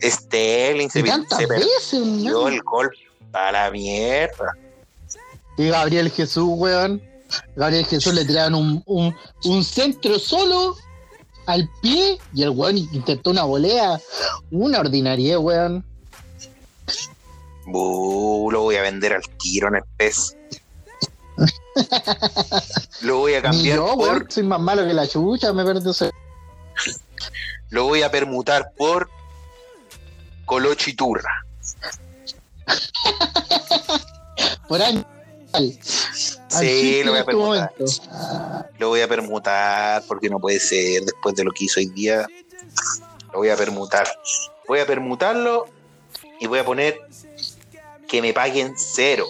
Sterling 0.03 0.89
se, 0.91 1.03
se 1.03 1.47
perdió 1.49 2.49
el 2.49 2.61
gol 2.63 2.91
a 3.33 3.51
la 3.53 3.71
mierda. 3.71 4.53
Y 5.57 5.69
Gabriel 5.69 6.11
Jesús, 6.11 6.49
weón. 6.49 7.03
Gabriel 7.57 7.85
Jesús 7.87 8.15
le 8.15 8.25
tiraron 8.25 8.55
un, 8.55 8.83
un, 8.87 9.15
un 9.45 9.65
centro 9.65 10.19
solo 10.19 10.77
al 11.47 11.69
pie 11.81 12.19
y 12.35 12.43
el 12.43 12.51
weón 12.51 12.77
intentó 12.77 13.31
una 13.31 13.45
volea. 13.45 13.99
Una 14.51 14.81
ordinaria, 14.81 15.39
weón. 15.39 15.85
Bu, 17.67 18.51
lo 18.53 18.63
voy 18.63 18.77
a 18.77 18.83
vender 18.83 19.13
al 19.15 19.23
tiro 19.39 19.69
en 19.69 19.77
el 19.77 19.83
pez. 19.97 20.37
lo 23.03 23.19
voy 23.19 23.35
a 23.35 23.43
cambiar 23.43 23.77
yo, 23.77 23.87
por. 23.97 24.09
weón. 24.09 24.27
Soy 24.31 24.43
más 24.45 24.61
malo 24.61 24.87
que 24.87 24.95
la 24.95 25.07
chucha, 25.09 25.53
me 25.53 25.65
perdí 25.65 25.91
ese- 25.91 26.11
Lo 27.71 27.85
voy 27.85 28.03
a 28.03 28.11
permutar 28.11 28.73
por. 28.77 29.11
Colocho 30.45 30.91
y 30.91 30.95
Turra. 30.95 31.45
por 34.69 34.81
año. 34.81 35.05
Sí, 36.49 37.03
lo 37.05 37.13
voy 37.13 37.19
a 37.19 37.21
en 37.21 37.27
tu 37.27 37.31
permutar. 37.31 37.75
Lo 38.79 38.89
voy 38.89 39.01
a 39.01 39.09
permutar 39.09 40.03
porque 40.07 40.29
no 40.29 40.39
puede 40.39 40.61
ser 40.61 41.05
después 41.05 41.35
de 41.35 41.45
lo 41.45 41.53
que 41.53 41.65
hizo 41.65 41.81
hoy 41.81 41.87
día. 41.87 42.27
Lo 43.33 43.39
voy 43.39 43.49
a 43.49 43.57
permutar. 43.57 44.07
Voy 44.69 44.81
a 44.81 44.87
permutarlo 44.87 45.67
y 46.41 46.47
voy 46.47 46.59
a 46.59 46.65
poner 46.65 47.01
que 48.09 48.23
me 48.23 48.33
paguen 48.33 48.75
cero. 48.77 49.27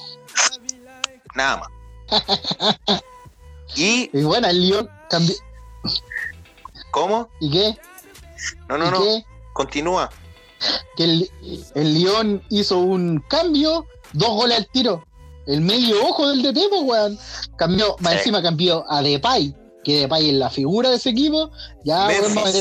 Nada 1.34 1.56
más. 1.58 2.22
¿Y 3.76 4.10
Y 4.12 4.22
bueno, 4.22 4.48
el 4.48 4.68
León 4.68 4.90
cambió. 5.08 5.34
Cómo? 6.96 7.28
¿Y 7.40 7.50
qué? 7.50 7.76
No, 8.70 8.78
no, 8.78 8.86
¿Y 8.86 8.90
no. 8.90 9.02
qué? 9.02 9.24
Continúa. 9.52 10.10
que 10.96 11.04
el, 11.04 11.30
el 11.74 12.02
León 12.02 12.42
hizo 12.48 12.78
un 12.78 13.22
cambio, 13.28 13.84
dos 14.14 14.30
goles 14.30 14.56
al 14.58 14.66
tiro. 14.68 15.04
El 15.46 15.60
medio 15.60 16.02
ojo 16.08 16.28
del 16.30 16.42
DT, 16.42 16.58
pues, 16.70 16.82
weón. 16.82 17.18
Cambió, 17.56 17.96
más 18.00 18.14
encima 18.14 18.40
cambió 18.42 18.84
a 18.90 19.02
Depay, 19.02 19.54
que 19.84 20.00
Depay 20.00 20.30
es 20.30 20.34
la 20.36 20.48
figura 20.48 20.88
de 20.88 20.96
ese 20.96 21.10
equipo. 21.10 21.50
Ya, 21.84 22.06
weón, 22.08 22.34
más, 22.34 22.54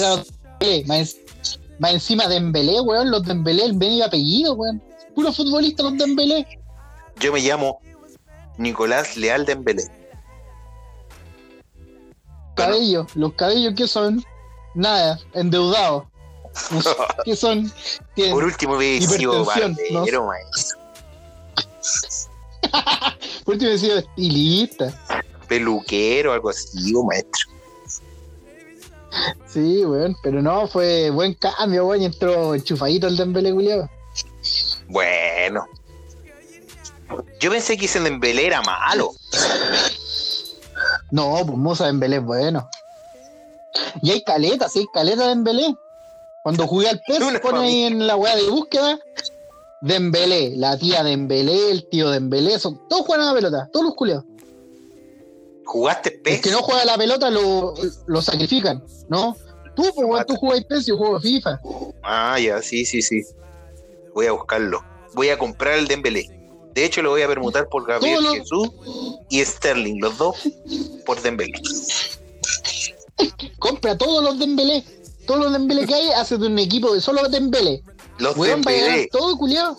en- 0.59 1.07
más 1.79 1.93
encima 1.93 2.27
Dembélé, 2.27 2.81
weón, 2.81 3.09
los 3.11 3.23
Dembélé, 3.23 3.63
el 3.63 3.73
medio 3.75 4.03
apellido, 4.05 4.53
weón. 4.55 4.83
Puro 5.15 5.31
futbolista 5.31 5.81
los 5.83 5.97
Dembélé. 5.97 6.45
Yo 7.21 7.31
me 7.31 7.39
llamo 7.39 7.79
Nicolás 8.57 9.15
Leal 9.15 9.45
Dembélé. 9.45 9.83
Cabellos, 12.55 13.15
los 13.15 13.33
cabellos 13.33 13.73
que 13.75 13.87
son, 13.87 14.23
nada, 14.73 15.19
endeudados. 15.33 16.05
que 17.25 17.35
son, 17.35 17.71
tienen, 18.15 18.33
Por 18.33 18.45
último, 18.45 18.77
hubiera 18.77 19.05
sido 19.05 19.43
barbero, 19.43 20.25
maestro. 20.25 20.79
por 23.43 23.53
último 23.55 23.71
he 23.71 23.77
sido 23.77 23.99
estilista. 23.99 25.03
Peluquero, 25.47 26.33
algo 26.33 26.49
así, 26.49 26.93
maestro. 27.03 27.51
Sí, 29.47 29.85
weón, 29.85 30.15
pero 30.23 30.41
no, 30.41 30.67
fue 30.67 31.09
buen 31.09 31.33
cambio, 31.35 31.87
weón, 31.87 32.03
entró 32.03 32.55
enchufadito 32.55 33.07
el 33.07 33.17
Dembélé, 33.17 33.53
culiado. 33.53 33.89
Bueno. 34.87 35.65
Yo 37.39 37.51
pensé 37.51 37.77
que 37.77 37.85
ese 37.85 37.99
Dembélé 37.99 38.47
era 38.47 38.61
malo. 38.61 39.11
No, 41.15 41.33
pues 41.45 41.57
Musa 41.57 41.85
Dembélé 41.85 42.17
es 42.17 42.25
bueno. 42.25 42.69
Y 44.01 44.11
hay 44.11 44.21
caleta, 44.21 44.67
sí, 44.67 44.79
hay 44.79 44.87
caleta 44.93 45.23
de 45.23 45.29
Dembélé. 45.29 45.73
Cuando 46.43 46.67
jugué 46.67 46.89
al 46.89 47.01
PES, 47.07 47.21
Una 47.21 47.39
pone 47.39 47.59
ahí 47.59 47.83
en 47.83 48.05
la 48.05 48.17
weá 48.17 48.35
de 48.35 48.49
búsqueda, 48.49 48.99
Dembélé, 49.79 50.57
la 50.57 50.77
tía 50.77 51.03
Dembélé, 51.03 51.71
el 51.71 51.87
tío 51.87 52.09
Dembélé, 52.09 52.59
son, 52.59 52.85
todos 52.89 53.05
juegan 53.05 53.27
a 53.27 53.29
la 53.29 53.33
pelota, 53.33 53.69
todos 53.71 53.85
los 53.85 53.95
culiados. 53.95 54.25
¿Jugaste 55.63 56.15
El 56.15 56.21
PES? 56.21 56.41
que 56.41 56.51
no 56.51 56.61
juega 56.61 56.83
la 56.83 56.97
pelota 56.97 57.29
lo, 57.29 57.73
lo 58.07 58.21
sacrifican, 58.21 58.83
¿no? 59.07 59.37
Tú, 59.73 59.83
pues, 59.95 60.25
tú 60.25 60.35
jugáis 60.35 60.65
PES 60.65 60.83
y 60.83 60.87
yo 60.89 60.97
juego 60.97 61.21
FIFA. 61.21 61.61
Ah, 62.03 62.37
ya, 62.41 62.61
sí, 62.61 62.83
sí, 62.83 63.01
sí. 63.01 63.23
Voy 64.13 64.25
a 64.25 64.33
buscarlo. 64.33 64.83
Voy 65.13 65.29
a 65.29 65.37
comprar 65.37 65.79
el 65.79 65.87
Dembélé. 65.87 66.29
De 66.75 66.83
hecho, 66.85 67.01
lo 67.01 67.11
voy 67.11 67.21
a 67.21 67.27
permutar 67.27 67.67
por 67.69 67.87
Gabriel 67.87 68.21
lo- 68.21 68.33
Jesús 68.33 68.69
y 69.29 69.43
Sterling, 69.43 69.99
los 70.01 70.17
dos 70.17 70.35
por 71.05 71.21
Dembélé. 71.21 71.53
Compra 73.59 73.97
todos 73.97 74.23
los 74.23 74.37
Dembélé. 74.37 74.83
Todos 75.25 75.39
los 75.45 75.53
Dembélé 75.53 75.87
que 75.87 75.95
hay, 75.95 76.09
hace 76.09 76.37
de 76.37 76.47
un 76.47 76.59
equipo 76.59 76.93
de 76.93 76.99
solo 77.01 77.27
Dembélé. 77.29 77.81
Los 78.19 78.35
Weón, 78.37 78.61
va 78.61 78.71
a 78.71 78.73
ganar 78.73 78.87
Dembélé. 78.89 79.07
todo, 79.11 79.37
culiao. 79.37 79.77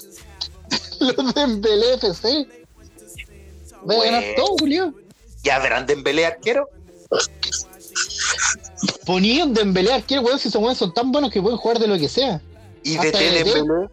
Los 1.00 1.34
Dembélé 1.34 1.94
FC. 1.94 2.48
Va 3.88 3.94
a 3.94 4.04
ganar 4.04 4.24
todo, 4.36 4.56
culiao. 4.56 4.92
¿Ya 5.44 5.58
verán 5.58 5.86
Dembélé 5.86 6.26
arquero? 6.26 6.68
Ponía 9.04 9.44
un 9.44 9.54
Dembélé 9.54 9.92
arquero, 9.92 10.22
weón, 10.22 10.38
si 10.38 10.48
weones 10.48 10.78
son 10.78 10.92
tan 10.92 11.12
buenos 11.12 11.30
que 11.30 11.40
pueden 11.40 11.58
jugar 11.58 11.78
de 11.78 11.86
lo 11.86 11.98
que 11.98 12.08
sea. 12.08 12.40
¿Y 12.82 12.96
Hasta 12.96 13.18
de 13.18 13.30
DT. 13.30 13.54
Dembélé? 13.54 13.88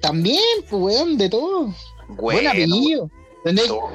También, 0.00 0.42
pues, 0.68 0.82
weón, 0.82 1.16
de 1.18 1.28
todo. 1.28 1.74
Buen 2.08 2.36
Bueno, 2.44 2.50
apellido. 2.50 3.10
Tendréis- 3.44 3.68
todo. 3.68 3.88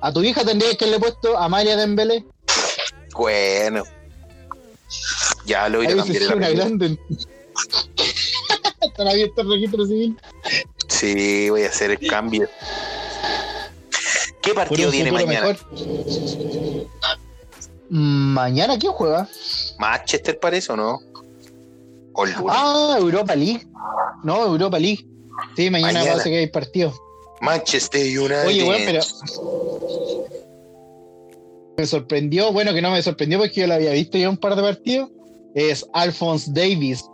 a 0.00 0.12
tu 0.12 0.22
hija 0.22 0.44
tendrías 0.44 0.76
que 0.76 0.86
le 0.86 0.96
he 0.96 1.00
puesto 1.00 1.36
a 1.38 1.48
María 1.48 1.76
Dembélé. 1.76 2.24
bueno. 3.14 3.84
Ya 5.46 5.68
lo 5.68 5.78
voy 5.78 5.86
a 5.88 5.96
cambiar 5.96 6.22
una 6.36 6.46
apellido. 6.46 6.64
grande. 6.64 6.98
Estará 8.80 9.10
abierto 9.10 9.40
el 9.42 9.50
registro 9.50 9.86
civil. 9.86 10.20
Sí, 10.88 11.50
voy 11.50 11.62
a 11.64 11.68
hacer 11.68 11.90
el 11.92 11.98
cambio. 12.08 12.48
¿Qué 14.42 14.52
partido 14.54 14.90
tiene 14.90 15.10
mañana? 15.10 15.48
mejor. 15.48 15.56
Mañana, 17.88 18.78
¿quién 18.78 18.92
juega? 18.92 19.28
¿Manchester 19.78 20.38
parece 20.38 20.72
o 20.72 20.76
no? 20.76 21.00
O 22.14 22.24
el 22.24 22.32
lunes. 22.32 22.46
Ah, 22.56 22.96
Europa 22.98 23.34
League. 23.36 23.66
No, 24.22 24.44
Europa 24.46 24.78
League. 24.78 25.06
Sí, 25.56 25.68
mañana, 25.70 25.92
Mañana. 25.94 26.12
parece 26.12 26.30
que 26.30 26.38
hay 26.38 26.46
partido. 26.48 26.94
Manchester 27.40 28.00
United. 28.18 28.46
Oye, 28.46 28.64
weón, 28.64 28.82
pero. 28.86 29.00
Me 31.76 31.86
sorprendió, 31.86 32.52
bueno, 32.52 32.72
que 32.72 32.80
no 32.80 32.90
me 32.92 33.02
sorprendió 33.02 33.38
porque 33.38 33.62
yo 33.62 33.66
lo 33.66 33.74
había 33.74 33.90
visto 33.92 34.16
ya 34.16 34.30
un 34.30 34.36
par 34.36 34.54
de 34.54 34.62
partidos. 34.62 35.10
Es 35.54 35.84
Alphonse 35.92 36.50
Davis. 36.52 37.04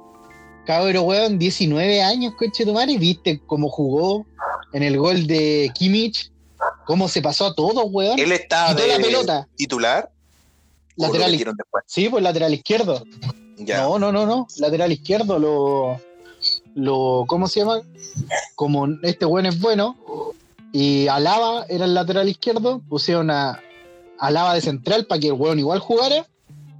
Cabro, 0.66 1.02
weón, 1.02 1.38
19 1.38 2.02
años, 2.02 2.34
coche 2.38 2.64
tu 2.66 2.74
madre. 2.74 2.98
¿Viste 2.98 3.40
cómo 3.46 3.70
jugó 3.70 4.26
en 4.72 4.82
el 4.82 4.98
gol 4.98 5.26
de 5.26 5.70
Kimmich? 5.74 6.30
¿Cómo 6.86 7.08
se 7.08 7.22
pasó 7.22 7.46
a 7.46 7.54
todos, 7.54 7.84
weón? 7.90 8.18
Él 8.18 8.32
estaba 8.32 8.74
de 8.74 8.86
la 8.86 8.96
pelota. 8.98 9.48
titular. 9.56 10.10
¿O 10.98 11.06
lo 11.06 11.12
Lateral, 11.14 11.32
después? 11.32 11.84
sí, 11.86 12.08
pues 12.10 12.22
lateral 12.22 12.52
izquierdo. 12.52 13.02
Ya. 13.70 13.82
No, 13.82 13.98
no, 13.98 14.12
no, 14.12 14.26
no. 14.26 14.46
Lateral 14.58 14.92
izquierdo 14.92 15.38
lo. 15.38 16.00
lo 16.74 17.24
¿Cómo 17.26 17.48
se 17.48 17.60
llama? 17.60 17.80
Como 18.54 18.86
este 19.02 19.24
weón 19.26 19.46
es 19.46 19.60
bueno. 19.60 19.96
Y 20.72 21.08
Alaba 21.08 21.64
era 21.68 21.84
el 21.84 21.94
lateral 21.94 22.28
izquierdo. 22.28 22.80
Pusieron 22.88 23.30
a 23.30 23.60
Alaba 24.18 24.54
de 24.54 24.60
central 24.60 25.06
para 25.06 25.20
que 25.20 25.28
el 25.28 25.32
weón 25.34 25.58
igual 25.58 25.78
jugara. 25.80 26.26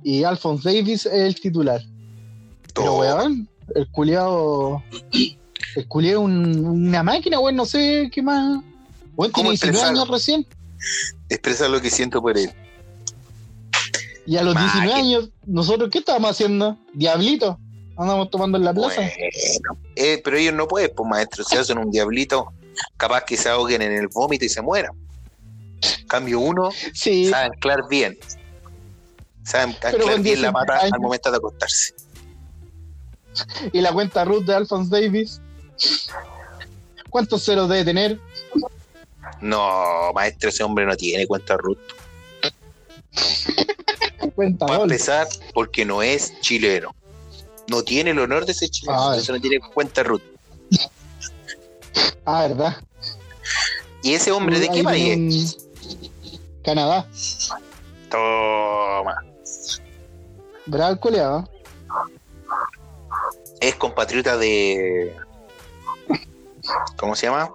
Y 0.03 0.25
Alphonse 0.25 0.69
Davis 0.73 1.07
es 1.07 1.13
el 1.13 1.35
titular. 1.41 1.83
Pero 2.75 2.87
Todo. 2.87 2.99
weón, 3.01 3.49
el 3.75 3.89
culiado. 3.91 4.83
El 5.77 5.87
culiado 5.89 6.21
es 6.21 6.25
un- 6.25 6.65
una 6.67 7.03
máquina, 7.03 7.39
weón, 7.39 7.57
no 7.57 7.65
sé 7.67 8.11
qué 8.13 8.23
más. 8.23 8.63
Weón 9.17 9.33
¿Cómo 9.33 9.51
tiene 9.51 9.51
19 9.51 9.55
expresarlo? 9.55 10.01
años 10.01 10.09
recién. 10.09 10.47
Expresa 11.29 11.69
lo 11.69 11.81
que 11.81 11.91
siento 11.91 12.21
por 12.23 12.37
él. 12.39 12.51
Y 14.31 14.37
a 14.37 14.43
los 14.45 14.55
19 14.55 14.79
Máquina. 14.87 14.97
años, 14.97 15.31
¿nosotros 15.45 15.91
qué 15.91 15.99
estábamos 15.99 16.31
haciendo? 16.31 16.77
Diablito. 16.95 17.59
Andamos 17.97 18.31
tomando 18.31 18.59
en 18.59 18.65
la 18.65 18.73
plaza. 18.73 19.01
Bueno. 19.01 19.79
Eh, 19.97 20.21
pero 20.23 20.37
ellos 20.37 20.55
no 20.55 20.69
pueden, 20.69 20.93
pues 20.95 21.09
maestro, 21.11 21.43
si 21.43 21.57
hacen 21.57 21.79
un 21.79 21.91
diablito, 21.91 22.53
capaz 22.97 23.25
que 23.25 23.37
se 23.37 23.49
ahoguen 23.49 23.83
en 23.83 23.91
el 23.93 24.07
vómito 24.07 24.45
y 24.45 24.49
se 24.49 24.63
mueran. 24.63 24.93
Cambio 26.07 26.39
uno, 26.39 26.71
Sí. 26.95 27.29
saben 27.29 27.53
anclar 27.55 27.81
bien. 27.91 28.17
Saben 29.43 29.71
anclar 29.71 30.21
bien 30.21 30.43
la 30.43 30.51
19 30.51 30.53
pata 30.53 30.75
años. 30.81 30.93
al 30.93 31.01
momento 31.01 31.31
de 31.33 31.37
acostarse. 31.37 31.95
Y 33.73 33.81
la 33.81 33.93
cuenta 33.93 34.25
Ruth 34.25 34.45
de 34.45 34.55
Alphonse 34.55 34.91
Davis. 34.91 35.41
¿Cuántos 37.11 37.45
ceros 37.45 37.69
debe 37.69 37.85
tener? 37.85 38.21
No, 39.41 40.13
maestro, 40.15 40.51
ese 40.51 40.63
hombre 40.63 40.87
no 40.87 40.97
tiene 40.97 41.27
cuenta 41.27 41.57
Ruth. 41.57 41.79
Cuenta 44.35 44.67
Para 44.67 44.83
empezar, 44.83 45.29
porque 45.55 45.85
no 45.85 46.03
es 46.03 46.39
chileno. 46.41 46.95
No 47.69 47.83
tiene 47.83 48.11
el 48.11 48.19
honor 48.19 48.47
de 48.47 48.55
ser 48.55 48.71
chileno, 48.71 48.99
Ah. 48.99 49.07
entonces 49.15 49.31
no 49.35 49.41
tiene 49.41 49.61
cuenta 49.61 50.03
Ruth. 50.03 50.23
Ah, 52.25 52.47
¿verdad? 52.49 52.77
¿Y 54.03 54.15
ese 54.15 54.31
hombre 54.33 54.59
de 54.61 54.69
qué 54.69 54.83
país 54.83 55.57
es? 55.57 55.69
Canadá. 56.65 57.07
Toma. 58.11 59.25
Bravo. 60.67 61.49
Es 63.61 63.75
compatriota 63.77 64.37
de. 64.37 65.15
¿Cómo 66.97 67.15
se 67.17 67.27
llama? 67.27 67.53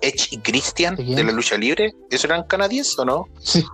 Edge 0.00 0.28
y 0.30 0.38
Christian 0.38 0.96
de 0.96 1.24
la 1.24 1.32
lucha 1.32 1.56
libre. 1.56 1.94
¿Eso 2.10 2.26
eran 2.26 2.44
canadienses 2.44 2.98
o 2.98 3.04
no? 3.04 3.28
Sí. 3.42 3.64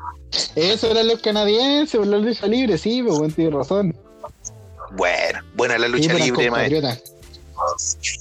Eso 0.54 0.90
eran 0.90 1.08
los 1.08 1.20
canadienses, 1.20 2.06
la 2.06 2.18
lucha 2.18 2.46
libre, 2.46 2.78
sí, 2.78 3.02
pero 3.02 3.18
bueno, 3.18 3.34
tiene 3.34 3.50
razón. 3.56 3.96
Bueno, 4.92 5.40
buena 5.54 5.78
la 5.78 5.86
Sí, 5.86 5.92
lucha 5.92 6.12
eran 6.12 6.22
libre, 6.26 6.50
maestro. 6.50 6.90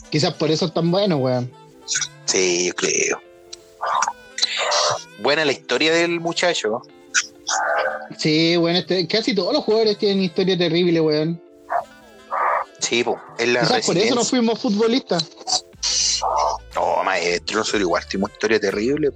Quizás 0.09 0.33
por 0.35 0.49
eso 0.51 0.65
es 0.65 0.73
tan 0.73 0.91
bueno, 0.91 1.17
weón. 1.17 1.51
Sí, 2.25 2.67
yo 2.67 2.73
creo. 2.75 3.21
Buena 5.19 5.45
la 5.45 5.51
historia 5.51 5.93
del 5.93 6.19
muchacho. 6.19 6.81
Sí, 8.17 8.57
weón, 8.57 8.77
este- 8.77 9.07
casi 9.07 9.33
todos 9.35 9.53
los 9.53 9.63
jugadores 9.63 9.97
tienen 9.97 10.23
historia 10.23 10.57
terrible, 10.57 10.99
weón. 11.01 11.41
Sí, 12.79 13.03
po, 13.03 13.19
es 13.37 13.47
la 13.47 13.61
Quizás 13.61 13.85
por 13.85 13.97
eso 13.97 14.15
no 14.15 14.25
fuimos 14.25 14.59
futbolistas. 14.59 15.29
No, 16.75 17.03
maestro, 17.03 17.57
nosotros 17.59 17.81
igual 17.81 18.05
tenemos 18.07 18.31
historia 18.31 18.59
terrible. 18.59 19.11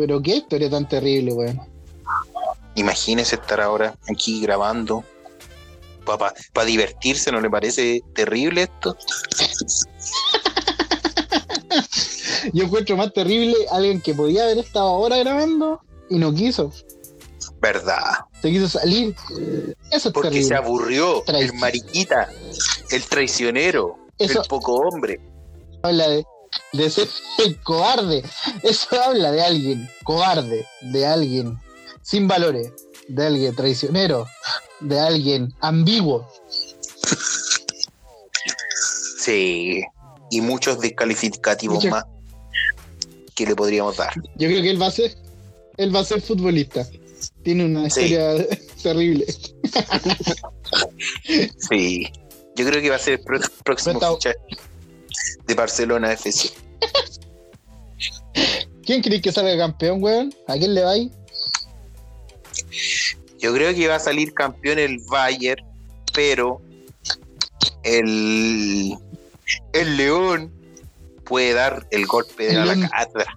Pero 0.00 0.22
qué 0.22 0.36
historia 0.36 0.70
tan 0.70 0.88
terrible, 0.88 1.32
weón. 1.32 1.60
Imagínese 2.74 3.36
estar 3.36 3.60
ahora 3.60 3.96
aquí 4.08 4.40
grabando. 4.40 5.04
Para 6.52 6.66
divertirse, 6.66 7.30
¿no 7.30 7.40
le 7.40 7.50
parece 7.50 8.02
terrible 8.14 8.62
esto? 8.62 8.96
Yo 12.52 12.64
encuentro 12.64 12.96
más 12.96 13.12
terrible 13.12 13.54
alguien 13.70 14.00
que 14.00 14.14
podía 14.14 14.44
haber 14.44 14.58
estado 14.58 14.88
ahora 14.88 15.18
grabando 15.18 15.80
y 16.08 16.18
no 16.18 16.32
quiso. 16.34 16.72
¿Verdad? 17.60 18.00
Se 18.40 18.50
quiso 18.50 18.68
salir. 18.68 19.14
Eso 19.90 20.08
es 20.08 20.14
Porque 20.14 20.30
terrible. 20.30 20.48
se 20.48 20.54
aburrió. 20.54 21.22
El 21.26 21.52
mariquita, 21.54 22.30
el 22.90 23.02
traicionero, 23.04 23.98
Eso 24.18 24.40
el 24.40 24.48
poco 24.48 24.76
hombre. 24.76 25.20
habla 25.82 26.08
de, 26.08 26.24
de 26.72 26.90
ser 26.90 27.08
cobarde. 27.62 28.22
Eso 28.62 29.00
habla 29.02 29.32
de 29.32 29.42
alguien 29.42 29.88
cobarde, 30.04 30.66
de 30.82 31.06
alguien 31.06 31.58
sin 32.02 32.26
valores, 32.28 32.72
de 33.08 33.26
alguien 33.26 33.54
traicionero, 33.54 34.26
de 34.80 34.98
alguien 34.98 35.52
ambiguo. 35.60 36.26
Sí. 39.18 39.82
Y 40.30 40.40
muchos 40.40 40.80
descalificativos 40.80 41.84
más 41.86 42.04
que 43.34 43.46
le 43.46 43.56
podríamos 43.56 43.96
dar. 43.96 44.12
Yo 44.36 44.48
creo 44.48 44.62
que 44.62 44.70
él 44.70 44.80
va 44.80 44.86
a 44.86 44.90
ser, 44.90 45.16
él 45.76 45.94
va 45.94 46.00
a 46.00 46.04
ser 46.04 46.20
futbolista. 46.20 46.86
Tiene 47.42 47.64
una 47.64 47.88
Sí. 47.90 48.02
historia 48.04 48.46
terrible. 48.82 49.26
Sí. 51.68 52.06
Yo 52.56 52.66
creo 52.66 52.82
que 52.82 52.90
va 52.90 52.96
a 52.96 53.00
ser 53.00 53.14
el 53.20 53.40
próximo 53.64 54.00
fichaje 54.00 54.36
de 55.50 55.54
Barcelona 55.56 56.12
FC. 56.12 56.50
¿Quién 58.84 59.02
cree 59.02 59.20
que 59.20 59.32
salga 59.32 59.56
campeón, 59.58 60.02
weón? 60.02 60.32
¿A 60.46 60.54
quién 60.54 60.74
le 60.74 60.82
va 60.82 60.92
ahí? 60.92 61.10
Yo 63.38 63.52
creo 63.52 63.74
que 63.74 63.88
va 63.88 63.96
a 63.96 64.00
salir 64.00 64.32
campeón 64.32 64.78
el 64.78 64.98
Bayern, 65.10 65.64
pero 66.12 66.60
el, 67.82 68.96
el 69.72 69.96
León 69.96 70.52
puede 71.24 71.52
dar 71.52 71.86
el 71.90 72.06
golpe 72.06 72.46
de 72.46 72.54
la 72.64 72.88
cátedra. 72.88 73.36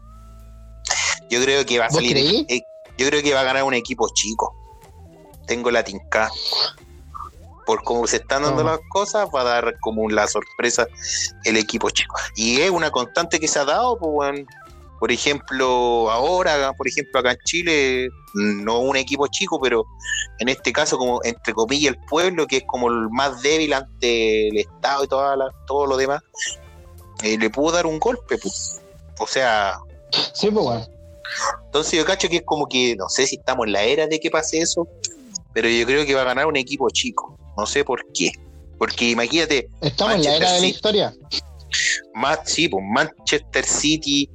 Yo 1.29 1.41
creo 1.41 1.65
que 1.65 1.79
va 1.79 1.85
a 1.85 1.89
¿Vos 1.89 1.95
salir. 1.95 2.45
eh, 2.47 2.61
yo 2.97 3.07
creo 3.09 3.23
que 3.23 3.33
va 3.33 3.41
a 3.41 3.43
ganar 3.43 3.63
un 3.63 3.73
equipo 3.73 4.07
chico. 4.13 4.53
Tengo 5.47 5.71
la 5.71 5.83
tinca. 5.83 6.29
Por 7.65 7.83
cómo 7.83 8.05
se 8.07 8.17
están 8.17 8.43
dando 8.43 8.63
las 8.63 8.79
cosas, 8.89 9.27
va 9.33 9.41
a 9.41 9.43
dar 9.45 9.79
como 9.79 10.09
la 10.09 10.27
sorpresa 10.27 10.85
el 11.45 11.57
equipo 11.57 11.89
chico. 11.89 12.15
Y 12.35 12.59
es 12.61 12.69
una 12.69 12.91
constante 12.91 13.39
que 13.39 13.47
se 13.47 13.59
ha 13.59 13.65
dado, 13.65 13.97
pues, 13.97 14.43
por 14.99 15.11
ejemplo, 15.11 16.09
ahora, 16.11 16.71
por 16.73 16.87
ejemplo, 16.87 17.19
acá 17.19 17.31
en 17.31 17.37
Chile, 17.45 18.09
no 18.33 18.79
un 18.79 18.95
equipo 18.95 19.27
chico, 19.27 19.59
pero 19.61 19.85
en 20.39 20.49
este 20.49 20.71
caso, 20.71 20.97
como 20.97 21.19
entre 21.23 21.53
comillas, 21.53 21.93
el 21.93 21.99
pueblo, 22.05 22.47
que 22.47 22.57
es 22.57 22.63
como 22.67 22.87
el 22.89 23.09
más 23.09 23.41
débil 23.41 23.73
ante 23.73 24.47
el 24.49 24.57
Estado 24.57 25.03
y 25.03 25.07
toda 25.07 25.35
la- 25.35 25.51
todo 25.67 25.85
lo 25.85 25.97
demás, 25.97 26.21
eh, 27.21 27.37
le 27.37 27.49
pudo 27.49 27.71
dar 27.73 27.85
un 27.85 27.99
golpe. 27.99 28.37
pues. 28.37 28.81
O 29.19 29.27
sea, 29.27 29.77
Sí, 30.33 30.49
pues, 30.51 30.65
weón. 30.65 30.87
entonces 31.65 31.93
yo 31.99 32.05
cacho 32.05 32.27
que 32.29 32.37
es 32.37 32.43
como 32.45 32.67
que, 32.67 32.95
no 32.95 33.07
sé 33.09 33.27
si 33.27 33.35
estamos 33.37 33.65
en 33.67 33.73
la 33.73 33.83
era 33.83 34.07
de 34.07 34.19
que 34.19 34.29
pase 34.31 34.59
eso, 34.59 34.87
pero 35.53 35.67
yo 35.69 35.85
creo 35.85 36.05
que 36.05 36.15
va 36.15 36.21
a 36.21 36.25
ganar 36.25 36.45
un 36.47 36.55
equipo 36.55 36.89
chico. 36.89 37.37
No 37.57 37.65
sé 37.65 37.83
por 37.83 38.05
qué. 38.13 38.31
Porque 38.77 39.09
imagínate, 39.11 39.69
Estamos 39.81 40.15
en 40.15 40.23
la 40.23 40.35
era 40.35 40.51
de 40.53 40.61
la 40.61 40.67
historia. 40.67 41.13
más, 42.13 42.39
sí, 42.45 42.67
pues 42.67 42.83
Manchester 42.87 43.63
City 43.65 44.29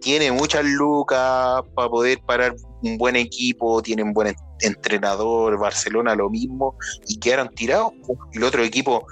tiene 0.00 0.30
muchas 0.32 0.64
lucas 0.64 1.62
para 1.74 1.88
poder 1.88 2.18
parar 2.26 2.54
un 2.82 2.98
buen 2.98 3.16
equipo, 3.16 3.80
tiene 3.82 4.02
un 4.02 4.12
buen 4.12 4.28
en- 4.28 4.36
entrenador, 4.60 5.58
Barcelona 5.58 6.14
lo 6.14 6.28
mismo, 6.30 6.76
y 7.06 7.18
quedaron 7.18 7.48
tirados. 7.54 7.92
pues. 8.06 8.18
Y 8.32 8.38
el 8.38 8.44
otro 8.44 8.62
equipo, 8.64 9.06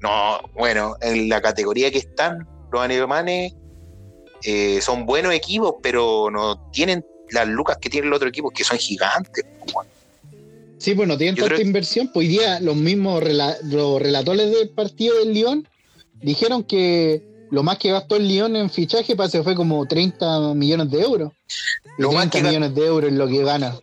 no, 0.00 0.38
bueno, 0.54 0.96
en 1.00 1.28
la 1.28 1.40
categoría 1.40 1.90
que 1.90 1.98
están 1.98 2.46
los 2.72 2.82
alemanes, 2.82 3.54
eh, 4.42 4.80
son 4.82 5.06
buenos 5.06 5.32
equipos, 5.32 5.74
pero 5.82 6.28
no 6.30 6.70
tienen 6.70 7.04
las 7.30 7.48
lucas 7.48 7.78
que 7.80 7.88
tiene 7.88 8.06
el 8.06 8.12
otro 8.12 8.28
equipo, 8.28 8.50
que 8.50 8.64
son 8.64 8.76
gigantes. 8.78 9.44
pues, 9.72 9.86
Sí, 10.84 10.94
pues 10.94 11.08
no 11.08 11.16
tienen 11.16 11.34
tanta 11.34 11.54
creo- 11.54 11.66
inversión. 11.66 12.10
Pues 12.12 12.26
hoy 12.26 12.28
día 12.28 12.60
los 12.60 12.76
mismos 12.76 13.22
rela- 13.22 13.56
los 13.62 14.02
relatores 14.02 14.50
del 14.50 14.68
partido 14.68 15.16
del 15.18 15.32
Lyon 15.32 15.66
dijeron 16.20 16.62
que 16.62 17.22
lo 17.50 17.62
más 17.62 17.78
que 17.78 17.90
gastó 17.90 18.16
el 18.16 18.28
Lyon 18.28 18.54
en 18.56 18.68
fichaje 18.68 19.16
que 19.16 19.42
fue 19.42 19.54
como 19.54 19.86
30 19.86 20.52
millones 20.54 20.90
de 20.90 21.00
euros. 21.00 21.32
Lo 21.96 22.12
más 22.12 22.28
30 22.30 22.38
que 22.38 22.44
ga- 22.44 22.48
millones 22.48 22.74
de 22.74 22.86
euros 22.86 23.10
es 23.10 23.16
lo 23.16 23.26
que 23.28 23.42
gana. 23.44 23.78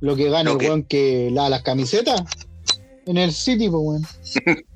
Lo 0.00 0.16
que 0.16 0.28
gana 0.28 0.44
Lo 0.50 0.52
el 0.52 0.58
que- 0.58 0.66
weón 0.66 0.82
que 0.82 1.30
lava 1.32 1.48
las 1.48 1.62
camisetas 1.62 2.20
en 3.06 3.16
el 3.16 3.32
City, 3.32 3.70
pues 3.70 3.82
weón. 3.82 4.06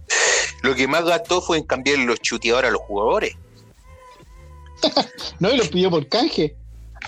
Lo 0.62 0.74
que 0.74 0.88
más 0.88 1.04
gastó 1.04 1.40
fue 1.42 1.58
en 1.58 1.64
cambiar 1.64 1.98
los 1.98 2.18
chuteadores 2.20 2.68
a 2.70 2.72
los 2.72 2.80
jugadores. 2.82 3.34
No, 5.38 5.52
y 5.52 5.56
los 5.58 5.68
pidió 5.68 5.90
por 5.90 6.06
canje. 6.08 6.56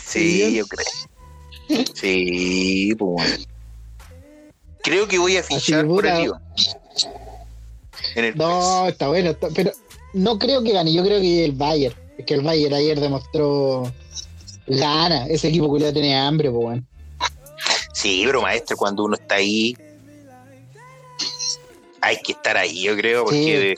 Sí, 0.04 0.54
yo 0.56 0.66
creo. 0.66 1.84
Sí, 1.94 2.94
pues. 2.98 3.48
Bueno. 4.82 4.96
Creo 4.96 5.08
que 5.08 5.18
voy 5.18 5.36
a 5.36 5.42
fichar 5.42 5.86
por 5.86 6.04
Lyon. 6.04 6.40
En 8.14 8.24
el 8.24 8.36
No, 8.36 8.88
está 8.88 9.08
bueno, 9.08 9.30
está- 9.30 9.48
pero 9.54 9.72
no 10.12 10.38
creo 10.38 10.62
que 10.62 10.72
gane, 10.72 10.92
yo 10.92 11.02
creo 11.04 11.20
que 11.20 11.44
el 11.44 11.52
Bayern. 11.52 11.94
Es 12.18 12.26
que 12.26 12.34
el 12.34 12.42
Bayern 12.42 12.74
ayer 12.74 13.00
demostró 13.00 13.90
gana. 14.66 15.26
Ese 15.26 15.48
equipo 15.48 15.68
culiado 15.68 15.92
tenía 15.94 16.26
hambre, 16.26 16.50
pues 16.50 16.64
weón. 16.64 16.86
Sí, 17.92 18.22
pero 18.26 18.42
maestro, 18.42 18.76
cuando 18.76 19.04
uno 19.04 19.14
está 19.14 19.36
ahí, 19.36 19.76
hay 22.00 22.16
que 22.20 22.32
estar 22.32 22.56
ahí, 22.56 22.82
yo 22.82 22.96
creo, 22.96 23.24
porque 23.24 23.76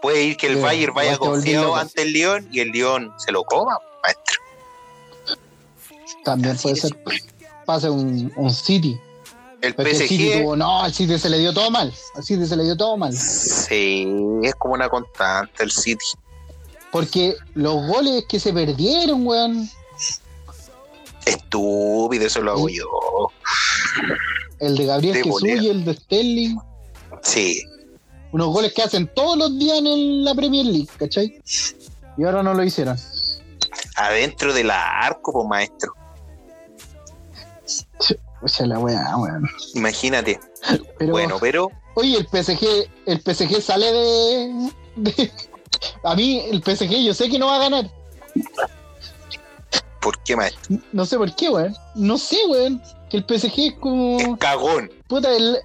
puede 0.00 0.22
ir 0.24 0.36
que 0.36 0.46
el 0.46 0.56
Sí, 0.56 0.60
Bayern 0.62 0.94
vaya 0.94 1.18
confiado 1.18 1.76
ante 1.76 2.02
el 2.02 2.12
León 2.12 2.48
y 2.50 2.60
el 2.60 2.70
León 2.70 3.12
se 3.18 3.32
lo 3.32 3.44
coma, 3.44 3.78
maestro. 4.02 4.40
También 6.24 6.54
Así 6.54 6.62
puede 6.62 6.76
ser. 6.76 6.96
Pase 7.66 7.90
un, 7.90 8.32
un 8.36 8.52
City. 8.52 8.98
El 9.62 9.74
City 9.74 10.28
PSG, 10.30 10.42
tuvo, 10.42 10.56
no, 10.56 10.82
al 10.82 10.92
City 10.94 11.18
se 11.18 11.28
le 11.30 11.38
dio 11.38 11.52
todo 11.52 11.70
mal. 11.70 11.92
Al 12.14 12.22
City 12.24 12.46
se 12.46 12.56
le 12.56 12.64
dio 12.64 12.76
todo 12.76 12.96
mal. 12.96 13.12
sí, 13.16 14.06
es 14.42 14.54
como 14.54 14.74
una 14.74 14.88
constante 14.88 15.62
el 15.64 15.70
City. 15.70 16.04
Porque 16.92 17.34
los 17.54 17.86
goles 17.86 18.24
que 18.28 18.38
se 18.40 18.52
perdieron, 18.52 19.26
weón. 19.26 19.68
Estúpido, 21.24 22.26
eso 22.26 22.40
lo 22.40 22.52
hago 22.52 22.68
Sí. 22.68 22.76
yo. 22.76 22.86
El 24.60 24.76
de 24.76 24.86
Gabriel 24.86 25.14
De 25.14 25.22
Jesús 25.24 25.40
volea. 25.40 25.62
y 25.62 25.68
el 25.68 25.84
de 25.84 25.94
Sterling. 25.94 26.56
Sí, 27.22 27.62
Unos 28.32 28.48
goles 28.48 28.74
que 28.74 28.82
hacen 28.82 29.08
todos 29.14 29.38
los 29.38 29.56
días 29.58 29.78
en 29.78 29.86
el- 29.86 30.24
la 30.24 30.34
Premier 30.34 30.66
League, 30.66 30.88
¿cachai? 30.98 31.40
Y 32.18 32.24
ahora 32.24 32.42
no 32.42 32.52
lo 32.54 32.62
hicieron. 32.64 32.98
adentro 33.96 34.52
del 34.52 34.70
arco, 34.70 35.32
pues 35.32 35.46
maestro. 35.48 35.92
O 38.42 38.48
sea, 38.48 38.66
la 38.66 38.78
weá, 38.78 39.16
weón. 39.16 39.48
Imagínate. 39.74 40.38
Pero, 40.98 41.12
Bueno, 41.12 41.36
pero 41.40 41.70
oye, 41.94 42.18
el 42.18 42.26
PSG, 42.26 42.88
el 43.06 43.20
PSG 43.20 43.60
sale 43.62 43.92
de, 43.92 44.70
de- 44.96 45.32
A 46.04 46.14
mí, 46.14 46.40
el 46.50 46.62
PSG, 46.62 47.02
yo 47.04 47.14
sé 47.14 47.28
que 47.28 47.38
no 47.38 47.46
va 47.46 47.56
a 47.56 47.60
ganar. 47.60 47.90
¿por 50.00 50.18
qué 50.22 50.36
maestro? 50.36 50.76
No 50.92 51.04
sé 51.04 51.16
por 51.16 51.34
qué, 51.34 51.48
weón. 51.50 51.74
No 51.94 52.16
sé, 52.18 52.36
weón. 52.48 52.80
Que 53.10 53.18
el 53.18 53.24
PSG 53.24 53.58
es 53.58 53.74
como. 53.74 54.18
Es 54.18 54.28
cagón. 54.38 54.90
Puta, 55.08 55.34
el, 55.34 55.58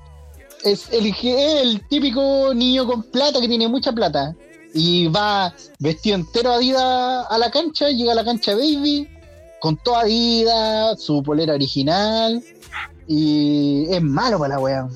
es 0.63 0.87
el, 0.91 1.15
que 1.15 1.45
es 1.45 1.61
el 1.61 1.87
típico 1.87 2.53
niño 2.53 2.85
con 2.87 3.03
plata 3.03 3.39
que 3.39 3.47
tiene 3.47 3.67
mucha 3.67 3.91
plata. 3.91 4.33
Y 4.73 5.07
va 5.07 5.53
vestido 5.79 6.15
entero 6.15 6.53
Adidas 6.53 7.25
a 7.29 7.37
la 7.37 7.51
cancha, 7.51 7.89
llega 7.89 8.13
a 8.13 8.15
la 8.15 8.23
cancha 8.23 8.53
Baby, 8.53 9.07
con 9.59 9.75
toda 9.77 10.01
Adidas, 10.01 11.01
su 11.01 11.21
polera 11.21 11.53
original. 11.53 12.41
Y 13.07 13.87
es 13.89 14.01
malo 14.01 14.39
para 14.39 14.55
la 14.55 14.59
weá. 14.59 14.87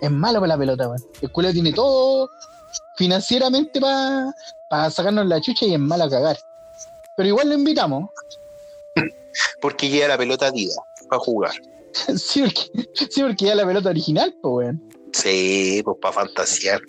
Es 0.00 0.10
malo 0.10 0.40
para 0.40 0.54
la 0.54 0.58
pelota, 0.58 0.88
weón. 0.88 1.04
El 1.20 1.30
culo 1.30 1.52
tiene 1.52 1.72
todo 1.72 2.30
financieramente 2.96 3.80
para 3.80 4.90
sacarnos 4.90 5.26
la 5.26 5.40
chucha 5.40 5.66
y 5.66 5.74
es 5.74 5.80
malo 5.80 6.04
a 6.04 6.10
cagar. 6.10 6.38
Pero 7.16 7.28
igual 7.28 7.48
lo 7.48 7.54
invitamos. 7.54 8.10
Porque 9.60 9.88
lleva 9.88 10.08
la 10.08 10.18
pelota 10.18 10.46
Adidas 10.46 10.76
para 11.08 11.20
jugar. 11.20 11.52
sí, 12.16 12.42
porque, 12.42 12.88
sí, 13.10 13.22
porque 13.22 13.46
ya 13.46 13.54
la 13.54 13.66
pelota 13.66 13.90
original, 13.90 14.34
pues, 14.40 14.52
weón. 14.52 14.90
Sí, 15.12 15.82
pues 15.84 15.96
para 16.00 16.14
fantasear. 16.14 16.80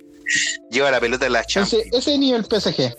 Lleva 0.70 0.92
la 0.92 1.00
pelota 1.00 1.26
en 1.26 1.34
la 1.34 1.44
Champions. 1.44 1.86
Ese, 1.88 1.98
ese 1.98 2.18
nivel 2.18 2.46
PSG. 2.46 2.96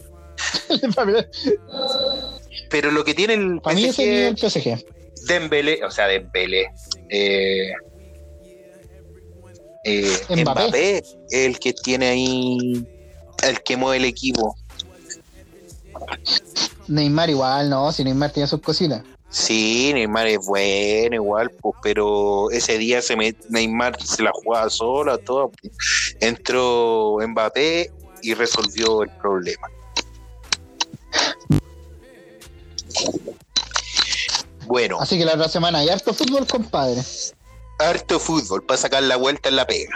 Pero 2.70 2.90
lo 2.90 3.04
que 3.04 3.14
tiene 3.14 3.34
el 3.34 3.60
Para 3.60 3.76
mí 3.76 3.84
ese 3.84 4.04
nivel 4.04 4.36
PSG. 4.36 4.84
Dembélé, 5.26 5.84
o 5.84 5.90
sea, 5.90 6.08
Dembélé, 6.08 6.70
eh, 7.12 7.72
eh, 9.84 10.18
Mbappé. 10.30 10.42
Mbappé, 10.42 10.98
es 10.98 11.16
el 11.30 11.58
que 11.58 11.72
tiene 11.72 12.08
ahí, 12.08 12.86
el 13.42 13.62
que 13.62 13.76
mueve 13.76 13.98
el 13.98 14.04
equipo. 14.06 14.56
Neymar 16.88 17.30
igual, 17.30 17.68
no, 17.68 17.92
si 17.92 18.02
Neymar 18.04 18.32
tiene 18.32 18.46
sus 18.46 18.60
cositas. 18.60 19.02
Sí, 19.28 19.92
Neymar 19.94 20.26
es 20.26 20.46
bueno 20.46 21.16
igual, 21.16 21.50
pues, 21.50 21.74
pero 21.82 22.50
ese 22.50 22.78
día 22.78 23.00
se 23.02 23.16
me, 23.16 23.34
Neymar 23.48 24.00
se 24.02 24.22
la 24.22 24.30
jugaba 24.32 24.68
sola, 24.70 25.18
todo. 25.18 25.50
pues. 25.50 25.72
Entró 26.20 27.18
Mbappé 27.26 27.90
y 28.22 28.34
resolvió 28.34 29.02
el 29.02 29.10
problema. 29.10 29.68
Bueno, 34.66 34.98
Así 35.00 35.18
que 35.18 35.24
la 35.24 35.34
otra 35.34 35.48
semana 35.48 35.78
hay 35.80 35.88
harto 35.88 36.12
fútbol, 36.14 36.46
compadre. 36.46 37.02
harto 37.78 38.18
fútbol 38.20 38.62
para 38.64 38.78
sacar 38.78 39.02
la 39.02 39.16
vuelta 39.16 39.48
en 39.48 39.56
la 39.56 39.66
pega. 39.66 39.90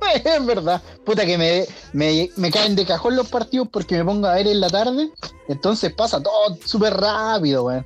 es 0.24 0.46
verdad. 0.46 0.80
Puta 1.04 1.26
que 1.26 1.36
me, 1.36 1.66
me, 1.92 2.30
me 2.36 2.50
caen 2.50 2.76
de 2.76 2.86
cajón 2.86 3.16
los 3.16 3.28
partidos 3.28 3.68
porque 3.70 3.96
me 3.98 4.04
pongo 4.04 4.26
a 4.26 4.34
ver 4.34 4.46
en 4.46 4.60
la 4.60 4.68
tarde. 4.70 5.10
Entonces 5.48 5.92
pasa 5.92 6.22
todo 6.22 6.56
súper 6.64 6.94
rápido, 6.94 7.64
weón. 7.64 7.84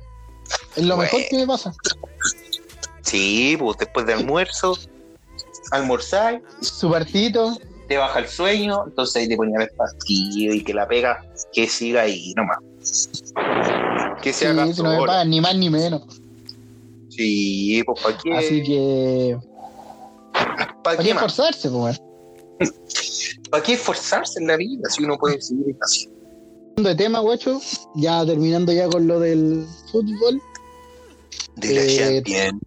Es 0.75 0.83
lo 0.83 0.95
Bueno. 0.95 1.11
mejor 1.11 1.29
que 1.29 1.37
me 1.37 1.47
pasa. 1.47 1.73
Sí, 3.01 3.55
pues 3.59 3.77
después 3.77 4.05
de 4.05 4.13
almuerzo, 4.13 4.77
almorzar, 5.71 6.41
Su 6.61 6.89
partidito. 6.89 7.57
te 7.87 7.97
baja 7.97 8.19
el 8.19 8.27
sueño, 8.27 8.83
entonces 8.87 9.15
ahí 9.17 9.27
te 9.27 9.35
ponían 9.35 9.61
el 9.61 9.69
partido 9.71 10.53
y 10.53 10.63
que 10.63 10.73
la 10.73 10.87
pega, 10.87 11.23
que 11.51 11.67
siga 11.67 12.03
ahí 12.03 12.33
nomás. 12.35 12.57
Que 14.21 14.33
se 14.33 14.39
Sí, 14.39 14.45
haga 14.45 14.73
si 14.73 14.81
no 14.81 14.89
me 14.89 15.05
pagan 15.05 15.29
ni 15.29 15.41
más 15.41 15.55
ni 15.55 15.69
menos. 15.69 16.01
Sí, 17.09 17.81
pues 17.85 18.01
¿para 18.01 18.17
qué? 18.17 18.33
Así 18.33 18.63
que. 18.63 19.37
¿Para 20.33 20.81
¿Para 20.83 21.03
qué, 21.03 21.11
esforzarse, 21.11 21.69
pues? 21.69 22.01
¿Para 23.49 23.63
qué 23.63 23.73
esforzarse 23.73 24.39
en 24.39 24.47
la 24.47 24.57
vida 24.57 24.89
si 24.89 25.03
uno 25.03 25.17
puede 25.17 25.41
seguir 25.41 25.75
así? 25.81 26.09
De 26.77 26.95
tema, 26.95 27.19
guacho, 27.19 27.61
ya 27.95 28.25
terminando 28.25 28.71
ya 28.73 28.87
con 28.89 29.05
lo 29.07 29.19
del 29.19 29.65
fútbol, 29.91 30.41
De 31.55 31.73
la 31.73 31.81
Eh, 31.83 32.23
Champions. 32.23 32.61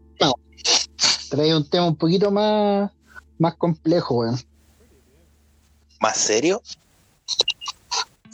trae 1.29 1.57
un 1.57 1.68
tema 1.68 1.88
un 1.88 1.96
poquito 1.96 2.31
más, 2.31 2.90
más 3.38 3.57
complejo, 3.57 4.18
weón. 4.20 4.38
¿Más 6.00 6.16
serio? 6.16 6.62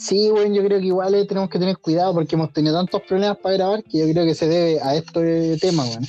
Sí, 0.03 0.29
weón, 0.31 0.53
yo 0.53 0.61
creo 0.65 0.79
que 0.79 0.87
igual 0.87 1.15
eh, 1.15 1.25
tenemos 1.25 1.49
que 1.49 1.57
tener 1.59 1.77
cuidado 1.77 2.13
porque 2.13 2.35
hemos 2.35 2.51
tenido 2.51 2.75
tantos 2.75 3.01
problemas 3.03 3.37
para 3.37 3.55
grabar 3.55 3.83
que 3.83 3.99
yo 3.99 4.11
creo 4.11 4.25
que 4.25 4.35
se 4.35 4.47
debe 4.47 4.81
a 4.81 4.95
este 4.95 5.57
tema, 5.59 5.85
weón. 5.85 6.05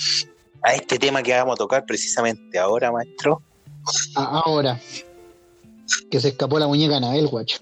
A 0.62 0.74
este 0.74 0.98
tema 0.98 1.22
que 1.22 1.32
vamos 1.32 1.52
a 1.54 1.58
tocar 1.58 1.84
precisamente 1.86 2.58
ahora, 2.58 2.90
maestro. 2.90 3.40
A- 4.16 4.42
ahora, 4.44 4.80
que 6.10 6.18
se 6.20 6.28
escapó 6.28 6.58
la 6.58 6.66
muñeca 6.66 6.96
Anabel, 6.96 7.28
guacho. 7.28 7.58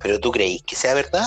¿Pero 0.00 0.20
tú 0.20 0.30
creís 0.30 0.62
que 0.62 0.76
sea 0.76 0.94
verdad? 0.94 1.26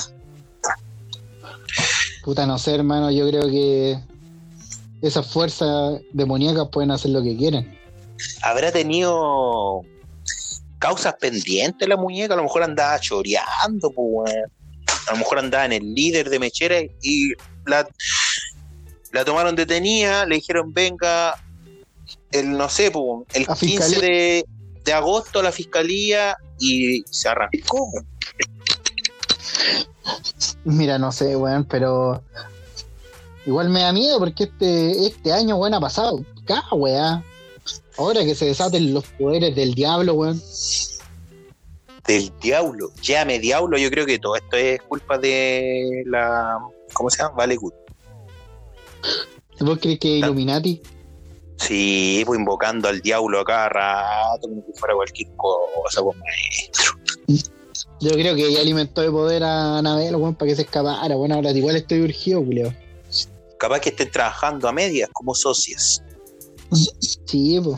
Puta, 2.23 2.45
no 2.45 2.57
sé, 2.57 2.75
hermano. 2.75 3.11
Yo 3.11 3.27
creo 3.27 3.49
que 3.49 3.99
esas 5.01 5.27
fuerzas 5.29 5.99
demoníacas 6.13 6.69
pueden 6.69 6.91
hacer 6.91 7.11
lo 7.11 7.21
que 7.21 7.35
quieren. 7.35 7.77
¿Habrá 8.43 8.71
tenido 8.71 9.81
causas 10.81 11.13
pendientes 11.13 11.87
la 11.87 11.95
muñeca? 11.95 12.33
A 12.33 12.37
lo 12.37 12.43
mejor 12.43 12.63
andaba 12.63 12.99
choreando, 12.99 13.91
pues, 13.91 14.07
weón. 14.09 14.51
A 15.07 15.11
lo 15.11 15.17
mejor 15.17 15.39
andaba 15.39 15.65
en 15.65 15.73
el 15.73 15.93
líder 15.93 16.29
de 16.29 16.39
Mechera 16.39 16.81
y 17.01 17.33
la, 17.65 17.87
la 19.13 19.23
tomaron 19.23 19.55
detenida, 19.55 20.25
le 20.25 20.35
dijeron, 20.35 20.73
venga, 20.73 21.35
el, 22.31 22.57
no 22.57 22.67
sé, 22.67 22.91
pues, 22.91 23.25
el 23.33 23.43
A 23.43 23.55
15 23.55 23.65
fiscalía. 23.65 23.99
de, 23.99 24.45
de 24.83 24.93
agosto 24.93 25.39
a 25.39 25.43
la 25.43 25.51
fiscalía 25.51 26.35
y 26.59 27.03
se 27.09 27.29
arrancó. 27.29 27.89
Mira, 30.63 30.97
no 30.97 31.11
sé, 31.11 31.35
weón, 31.35 31.65
pero 31.65 32.23
igual 33.45 33.69
me 33.69 33.81
da 33.81 33.93
miedo 33.93 34.19
porque 34.19 34.45
este, 34.45 35.07
este 35.07 35.31
año, 35.31 35.57
weón, 35.57 35.73
ha 35.75 35.79
pasado. 35.79 36.23
Cada 36.45 36.69
weá. 36.73 37.23
Ahora 37.97 38.23
que 38.23 38.35
se 38.35 38.45
desaten 38.45 38.93
los 38.93 39.05
poderes 39.05 39.55
del 39.55 39.73
diablo, 39.73 40.13
weón. 40.13 40.41
Del 42.07 42.31
diablo. 42.41 42.91
Llame 43.01 43.39
diablo, 43.39 43.77
yo 43.77 43.89
creo 43.89 44.05
que 44.05 44.19
todo 44.19 44.35
esto 44.35 44.57
es 44.57 44.81
culpa 44.83 45.17
de 45.17 46.03
la. 46.05 46.57
¿Cómo 46.93 47.09
se 47.09 47.19
llama? 47.19 47.35
Vale 47.35 47.55
Good. 47.55 47.73
¿Vos 49.59 49.77
crees 49.79 49.99
que 49.99 50.17
es 50.17 50.23
Illuminati? 50.23 50.81
Sí, 51.57 52.23
pues 52.25 52.39
invocando 52.39 52.87
al 52.87 53.01
diablo 53.01 53.39
a 53.39 53.45
cada 53.45 53.69
rato, 53.69 54.47
como 54.47 54.63
si 54.65 54.79
fuera 54.79 54.95
cualquier 54.95 55.29
cosa, 55.35 56.01
pues 56.01 56.17
maestro. 56.17 56.93
Yo 57.99 58.11
creo 58.13 58.35
que 58.35 58.47
ella 58.47 58.61
alimentó 58.61 59.01
de 59.01 59.11
poder 59.11 59.43
a 59.43 59.77
Anabel, 59.77 60.15
weón, 60.15 60.33
para 60.33 60.49
que 60.49 60.55
se 60.55 60.63
escapara. 60.63 61.15
Bueno, 61.15 61.35
ahora 61.35 61.51
igual 61.51 61.75
estoy 61.75 62.01
urgido, 62.01 62.43
culeo. 62.43 62.73
Capaz 63.59 63.79
que 63.79 63.89
estén 63.89 64.09
trabajando 64.09 64.67
a 64.67 64.71
medias 64.71 65.07
como 65.13 65.35
socias. 65.35 66.01
Sí, 67.25 67.59
pues. 67.63 67.77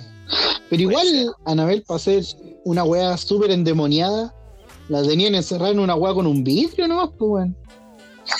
Pero 0.69 0.81
igual, 0.81 1.35
Anabel, 1.45 1.83
para 1.83 1.99
ser 1.99 2.23
una 2.65 2.83
weá 2.83 3.17
súper 3.17 3.51
endemoniada, 3.51 4.33
la 4.89 5.03
tenían 5.03 5.35
encerrada 5.35 5.71
en 5.71 5.79
una 5.79 5.95
weá 5.95 6.13
con 6.13 6.25
un 6.27 6.43
vidrio 6.43 6.87
nomás, 6.87 7.09
pues, 7.17 7.29
weón. 7.29 7.57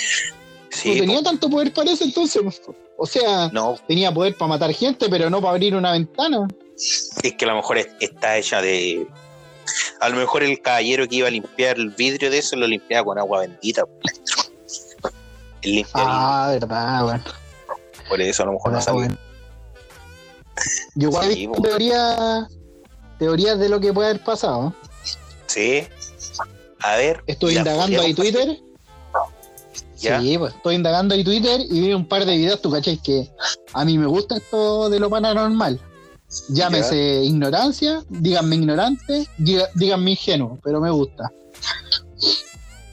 Sí, 0.69 0.89
no 0.89 0.95
tenía 1.01 1.15
pues, 1.17 1.23
tanto 1.25 1.49
poder 1.49 1.71
para 1.71 1.91
eso 1.91 2.03
entonces. 2.03 2.41
pues. 2.41 2.61
O 2.97 3.05
sea, 3.05 3.47
no, 3.53 3.75
tenía 3.87 4.13
poder 4.13 4.35
para 4.35 4.49
matar 4.49 4.73
gente, 4.73 5.07
pero 5.07 5.29
no 5.29 5.39
para 5.39 5.51
abrir 5.51 5.75
una 5.75 5.91
ventana. 5.93 6.47
es 6.75 7.35
que 7.37 7.45
a 7.45 7.47
lo 7.49 7.55
mejor 7.55 7.77
es- 7.77 7.87
está 7.99 8.37
hecha 8.37 8.61
de. 8.61 9.07
A 10.01 10.09
lo 10.09 10.17
mejor 10.17 10.43
el 10.43 10.59
caballero 10.61 11.07
que 11.07 11.17
iba 11.17 11.27
a 11.27 11.31
limpiar 11.31 11.77
el 11.77 11.89
vidrio 11.91 12.29
de 12.29 12.39
eso 12.39 12.55
lo 12.57 12.67
limpiaba 12.67 13.05
con 13.05 13.17
agua 13.19 13.41
bendita, 13.41 13.85
pues. 13.85 14.21
El 15.61 15.85
Ah, 15.93 16.49
verdad, 16.51 17.05
weón. 17.05 17.23
por 18.09 18.19
eso 18.21 18.43
a 18.43 18.45
lo 18.47 18.51
mejor 18.53 18.73
no 18.73 18.81
sabía. 18.81 19.17
Yo 20.95 21.10
igual 21.10 21.29
he 21.29 21.34
Sí, 21.34 21.47
visto 21.47 21.53
po. 21.62 21.67
teorías, 23.19 23.60
de 23.60 23.69
lo 23.69 23.79
que 23.79 23.93
puede 23.93 24.10
haber 24.10 24.23
pasado. 24.23 24.73
Sí. 25.47 25.84
A 26.82 26.95
ver. 26.97 27.23
Estoy 27.27 27.53
¿la 27.56 27.60
indagando 27.62 28.01
ahí 28.01 28.13
Twitter. 28.13 28.60
¿Ya? 29.97 30.19
Sí, 30.19 30.38
pues 30.38 30.53
estoy 30.53 30.75
indagando 30.75 31.15
ahí 31.15 31.23
Twitter 31.23 31.62
y 31.69 31.79
vi 31.82 31.93
un 31.93 32.06
par 32.08 32.25
de 32.25 32.36
videos, 32.36 32.62
tú 32.62 32.69
cachai, 32.69 32.97
que 32.97 33.29
a 33.73 33.86
mí 33.86 33.97
me 33.97 34.06
gusta 34.06 34.36
esto 34.38 34.89
de 34.89 34.99
lo 34.99 35.10
paranormal. 35.10 35.79
Llámese 36.49 37.23
ignorancia, 37.23 38.03
díganme 38.10 38.56
ignorante, 38.56 39.27
diga- 39.38 39.69
díganme 39.75 40.12
ingenuo, 40.12 40.60
pero 40.63 40.82
me 40.82 40.89
gusta. 40.91 41.32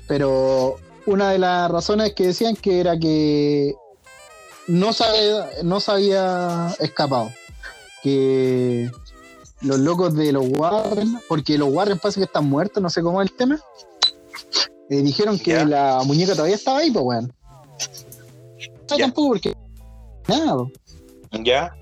Pero 0.07 0.77
una 1.07 1.31
de 1.31 1.39
las 1.39 1.71
razones 1.71 2.13
que 2.15 2.27
decían 2.27 2.55
que 2.55 2.81
era 2.81 2.99
que 2.99 3.75
no 4.69 4.93
se 4.93 5.05
había, 5.05 5.49
no 5.65 5.81
se 5.81 5.91
había 5.91 6.77
escapado. 6.79 7.31
Que 8.03 8.91
los 9.63 9.79
locos 9.79 10.15
de 10.15 10.33
los 10.33 10.47
Warren, 10.49 11.21
porque 11.29 11.59
los 11.59 11.69
Warren 11.73 11.99
parece 11.99 12.21
que 12.21 12.25
están 12.25 12.49
muertos, 12.49 12.83
no 12.83 12.89
sé 12.91 13.03
cómo 13.03 13.21
es 13.21 13.31
el 13.31 13.37
tema. 13.37 13.61
eh, 14.89 15.03
dijeron 15.03 15.39
que 15.39 15.65
la 15.65 16.01
muñeca 16.05 16.33
todavía 16.33 16.57
estaba 16.57 16.79
ahí, 16.79 16.91
pues 16.91 17.05
weón. 17.05 17.33
No, 18.91 18.97
tampoco 18.97 19.29
porque. 19.29 19.55
Nada. 20.27 20.67
¿Ya? 21.33 21.77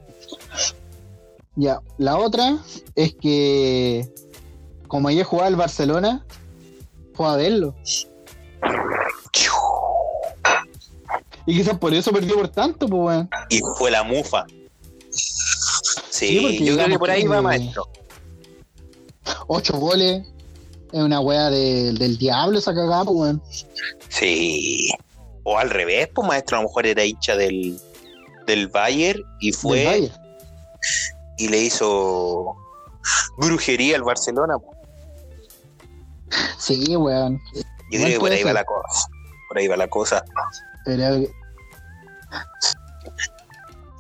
Ya, 1.57 1.81
la 1.97 2.17
otra 2.19 2.59
es 2.95 3.15
que 3.15 4.09
como 4.87 5.09
ayer 5.09 5.25
jugaba 5.25 5.49
el 5.49 5.57
Barcelona, 5.57 6.25
fue 7.15 7.27
a 7.27 7.37
verlo. 7.37 7.75
Y 11.47 11.57
quizás 11.57 11.79
por 11.79 11.95
eso 11.95 12.13
perdió 12.13 12.35
por 12.37 12.49
tanto, 12.49 12.87
pues 12.89 13.03
weón. 13.03 13.31
Y 13.49 13.61
fue 13.79 13.91
la 13.91 14.03
mufa. 14.03 14.45
Sí, 16.19 16.29
Sí, 16.29 16.41
porque 16.41 16.65
yo 16.65 16.75
creo 16.75 16.89
que 16.89 16.99
por 16.99 17.11
ahí 17.11 17.23
que- 17.23 17.29
va, 17.29 17.43
maestro. 17.43 17.89
Ocho 19.47 19.79
goles. 19.79 20.27
Es 20.93 21.01
una 21.03 21.21
weá 21.21 21.51
de- 21.51 21.93
del 21.93 22.17
diablo 22.19 22.59
esa 22.59 22.75
cagada, 22.75 23.05
pues 23.05 23.17
weón. 23.17 23.43
Sí. 24.09 24.91
O 25.45 25.59
al 25.59 25.71
revés, 25.71 26.09
pues 26.15 26.27
maestro, 26.27 26.57
a 26.57 26.63
lo 26.63 26.69
mejor 26.69 26.87
era 26.87 27.05
hincha 27.05 27.37
del, 27.37 27.79
del 28.47 28.69
Bayern 28.69 29.23
y 29.41 29.51
Del 29.51 29.61
fue 29.61 29.85
Bayern. 29.85 30.15
y 31.37 31.49
le 31.49 31.59
hizo 31.59 32.57
brujería 33.37 33.97
al 33.97 34.03
Barcelona. 34.03 34.59
pues. 34.59 34.77
Sí, 36.59 36.97
weón. 36.97 37.39
Yo 37.55 37.63
creo 38.01 38.07
que 38.09 38.19
por 38.21 38.33
ahí 38.33 38.43
va 38.43 38.53
la 38.55 38.65
cosa. 38.65 39.09
Por 39.49 39.59
ahí 39.59 39.69
va 39.69 39.77
la 39.77 39.89
cosa. 39.89 40.25
Pero 40.85 41.27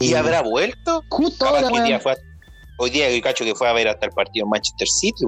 ¿Y 0.00 0.14
habrá 0.14 0.42
vuelto? 0.42 1.02
justo 1.10 1.44
Capaz 1.44 1.62
ahora, 1.64 1.68
hoy 1.72 1.80
día 1.88 2.00
fue 2.00 2.12
a- 2.12 2.16
hoy 2.78 2.90
día 2.90 3.08
el 3.08 3.20
cacho 3.22 3.44
que 3.44 3.54
fue 3.54 3.68
a 3.68 3.72
ver 3.72 3.88
hasta 3.88 4.06
el 4.06 4.12
partido 4.12 4.44
en 4.46 4.50
Manchester 4.50 4.86
City. 4.88 5.24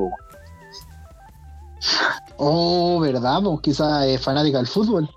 Oh, 2.36 3.00
verdad, 3.00 3.40
pues 3.42 3.60
quizás 3.62 4.06
es 4.06 4.20
fanática 4.20 4.58
del 4.58 4.66
fútbol. 4.66 5.08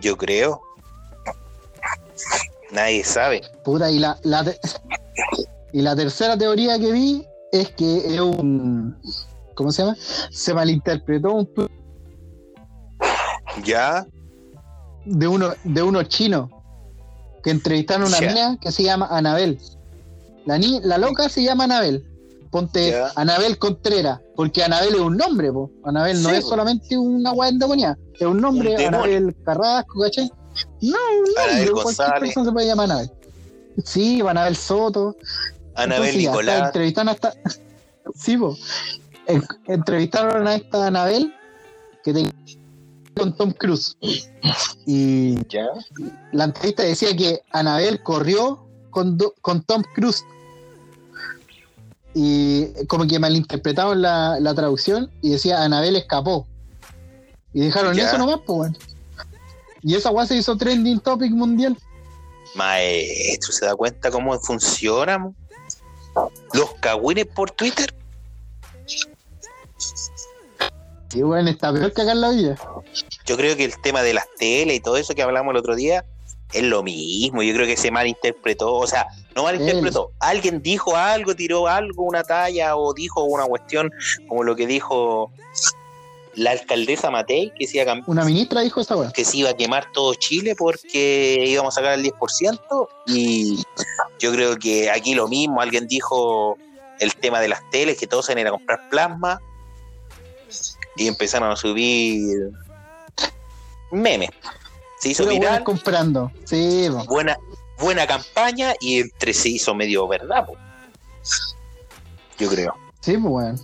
Yo 0.00 0.16
creo. 0.16 0.60
Nadie 2.70 3.02
sabe. 3.04 3.40
Puta, 3.64 3.90
y 3.90 3.98
la, 3.98 4.18
la 4.24 4.44
y 5.72 5.80
la 5.82 5.96
tercera 5.96 6.36
teoría 6.36 6.78
que 6.78 6.92
vi 6.92 7.24
es 7.52 7.70
que 7.72 8.14
es 8.14 8.20
un. 8.20 9.00
¿Cómo 9.54 9.72
se 9.72 9.82
llama? 9.82 9.96
Se 10.30 10.52
malinterpretó 10.54 11.32
un 11.32 11.48
Ya, 13.64 14.06
de 15.04 15.26
uno 15.26 15.52
de 15.64 15.82
unos 15.82 16.08
chinos 16.08 16.50
que 17.42 17.50
entrevistaron 17.50 18.04
a 18.04 18.08
una 18.08 18.20
mina 18.20 18.58
que 18.60 18.72
se 18.72 18.82
llama 18.82 19.06
Anabel. 19.10 19.58
La, 20.46 20.58
ni, 20.58 20.80
la 20.80 20.98
loca 20.98 21.28
se 21.28 21.42
llama 21.42 21.64
Anabel. 21.64 22.04
Ponte. 22.50 22.98
Anabel 23.16 23.58
Contreras, 23.58 24.20
porque 24.34 24.64
Anabel 24.64 24.94
es 24.94 25.00
un 25.00 25.16
nombre, 25.18 25.52
po. 25.52 25.70
Anabel 25.84 26.22
no 26.22 26.30
Sí, 26.30 26.36
es 26.36 26.44
po. 26.44 26.50
solamente 26.50 26.96
una 26.96 27.32
weá 27.32 27.50
endemoniada, 27.50 27.98
es 28.14 28.26
un 28.26 28.40
nombre, 28.40 28.74
Un. 28.74 28.80
Anabel 28.86 29.36
Carrasco, 29.44 30.00
¿cachai? 30.00 30.30
No, 30.80 30.96
un 31.18 31.34
nombre, 31.34 31.82
cualquier 31.82 32.20
persona 32.20 32.46
se 32.46 32.52
puede 32.52 32.66
llamar 32.66 32.84
Anabel. 32.90 33.10
Sí, 33.84 34.20
Anabel 34.26 34.56
Soto. 34.56 35.14
Anabel 35.74 36.04
Entonces, 36.08 36.16
Nicolás. 36.16 36.66
entrevistaron 36.68 37.08
a 37.08 37.12
esta. 37.12 37.32
Sí, 38.14 38.38
po. 38.38 38.56
En- 39.26 39.44
entrevistaron 39.66 40.46
a 40.48 40.54
esta 40.54 40.86
Anabel 40.86 41.34
que 42.02 42.14
tenía 42.14 42.30
con 43.18 43.36
Tom 43.36 43.50
Cruise. 43.52 43.96
Y 44.86 45.34
Ya. 45.48 45.66
la 46.32 46.44
entrevista 46.44 46.82
decía 46.84 47.14
que 47.16 47.42
Anabel 47.50 48.02
corrió 48.02 48.64
con, 48.90 49.18
do- 49.18 49.34
con 49.42 49.62
Tom 49.62 49.82
Cruise. 49.94 50.24
Y 52.14 52.66
como 52.86 53.06
que 53.06 53.18
malinterpretaron 53.18 54.00
la, 54.02 54.40
la 54.40 54.54
traducción 54.54 55.10
y 55.20 55.30
decía 55.30 55.62
Anabel 55.62 55.96
escapó. 55.96 56.46
Y 57.52 57.60
dejaron 57.60 57.94
Ya. 57.94 58.08
eso 58.08 58.18
nomás, 58.18 58.40
pues, 58.46 58.56
bueno. 58.56 58.76
Y 59.82 59.94
esa 59.94 60.10
weá 60.10 60.26
se 60.26 60.36
hizo 60.36 60.56
trending 60.56 61.00
topic 61.00 61.30
mundial. 61.32 61.76
Maestro, 62.54 63.52
¿se 63.52 63.66
da 63.66 63.76
cuenta 63.76 64.10
cómo 64.10 64.36
funciona? 64.40 65.30
Los 66.52 66.74
cagüines 66.80 67.26
por 67.26 67.50
Twitter. 67.52 67.94
Y 71.14 71.22
bueno, 71.22 71.48
está 71.50 71.72
peor 71.72 71.92
que 71.92 72.02
acá 72.02 72.12
en 72.12 72.20
la 72.20 72.30
vida. 72.30 72.56
Yo 73.24 73.36
creo 73.36 73.56
que 73.56 73.64
el 73.64 73.80
tema 73.80 74.02
de 74.02 74.14
las 74.14 74.26
teles 74.38 74.76
y 74.76 74.80
todo 74.80 74.96
eso 74.96 75.14
que 75.14 75.22
hablamos 75.22 75.52
el 75.52 75.58
otro 75.58 75.74
día 75.74 76.04
es 76.52 76.62
lo 76.62 76.82
mismo. 76.82 77.42
Yo 77.42 77.54
creo 77.54 77.66
que 77.66 77.76
se 77.76 77.90
malinterpretó. 77.90 78.74
O 78.74 78.86
sea, 78.86 79.06
no 79.34 79.44
malinterpretó. 79.44 80.12
Alguien 80.20 80.62
dijo 80.62 80.96
algo, 80.96 81.34
tiró 81.34 81.66
algo, 81.66 82.02
una 82.04 82.24
talla 82.24 82.76
o 82.76 82.92
dijo 82.94 83.22
una 83.24 83.44
cuestión 83.46 83.90
como 84.28 84.44
lo 84.44 84.54
que 84.56 84.66
dijo 84.66 85.30
la 86.34 86.52
alcaldesa 86.52 87.10
Matei, 87.10 87.52
que 87.58 87.66
se 87.66 87.78
iba 87.82 87.90
a, 87.90 87.96
cam- 87.96 88.04
Una 88.06 88.24
ministra 88.24 88.60
dijo 88.60 88.80
esa 88.80 88.94
weá. 88.96 89.10
que 89.10 89.24
se 89.24 89.38
iba 89.38 89.50
a 89.50 89.54
quemar 89.54 89.90
todo 89.92 90.14
Chile 90.14 90.54
porque 90.56 91.42
íbamos 91.48 91.74
a 91.76 91.80
sacar 91.80 91.98
el 91.98 92.04
10%. 92.04 92.88
Y 93.06 93.62
yo 94.20 94.30
creo 94.32 94.56
que 94.56 94.90
aquí 94.90 95.14
lo 95.14 95.26
mismo. 95.26 95.60
Alguien 95.60 95.88
dijo 95.88 96.56
el 97.00 97.14
tema 97.16 97.40
de 97.40 97.48
las 97.48 97.60
teles, 97.70 97.98
que 97.98 98.06
todos 98.06 98.26
se 98.26 98.38
ir 98.38 98.46
a 98.46 98.50
comprar 98.50 98.88
plasma. 98.88 99.40
Y 100.98 101.06
empezaron 101.08 101.50
a 101.50 101.56
subir 101.56 102.50
memes. 103.90 104.30
Se 105.00 105.10
hizo 105.10 105.26
viral, 105.26 105.62
comprando. 105.64 106.30
Sí, 106.44 106.88
buena, 107.06 107.36
buena 107.78 108.06
campaña 108.06 108.74
y 108.80 108.98
entre 109.00 109.32
se 109.32 109.48
hizo 109.50 109.74
medio 109.74 110.06
verdad, 110.08 110.44
po. 110.46 110.54
yo 112.38 112.48
creo. 112.48 112.74
Sí, 113.00 113.12
pues, 113.16 113.24
weón. 113.24 113.60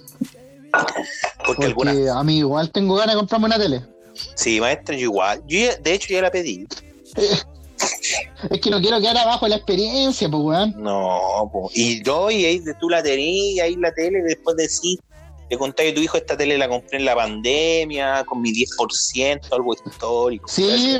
Porque, 1.46 1.70
Porque 1.70 2.08
a 2.08 2.22
mí 2.22 2.38
igual 2.38 2.70
tengo 2.70 2.94
ganas 2.96 3.14
de 3.14 3.18
comprarme 3.18 3.46
una 3.46 3.58
tele. 3.58 3.84
sí, 4.34 4.60
maestra, 4.60 4.94
yo 4.96 5.02
igual. 5.02 5.42
Yo 5.46 5.58
ya- 5.58 5.76
de 5.76 5.92
hecho 5.94 6.08
ya 6.12 6.22
la 6.22 6.30
pedí. 6.30 6.66
Es 8.50 8.60
que 8.60 8.70
no 8.70 8.80
quiero 8.80 8.98
quedar 9.00 9.16
abajo 9.18 9.46
de 9.46 9.50
la 9.50 9.56
experiencia, 9.56 10.28
pues, 10.28 10.42
weón. 10.42 10.74
No, 10.78 11.50
po. 11.52 11.70
y 11.74 12.02
yo, 12.02 12.30
y 12.30 12.44
ahí 12.44 12.62
tú 12.80 12.88
la 12.88 13.02
tenías, 13.02 13.56
y 13.56 13.60
ahí 13.60 13.76
la 13.76 13.92
tele, 13.92 14.22
después 14.22 14.56
decís, 14.56 14.98
te 15.48 15.58
conté 15.58 15.84
que 15.84 15.92
tu 15.92 16.00
hijo 16.00 16.16
esta 16.16 16.36
tele 16.36 16.56
la 16.58 16.68
compré 16.68 16.98
en 16.98 17.04
la 17.04 17.14
pandemia, 17.14 18.24
con 18.24 18.40
mi 18.40 18.52
10%, 18.52 19.40
algo 19.52 19.74
histórico. 19.74 20.48
Sí, 20.48 20.98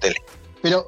tele. 0.00 0.16
Pero, 0.62 0.86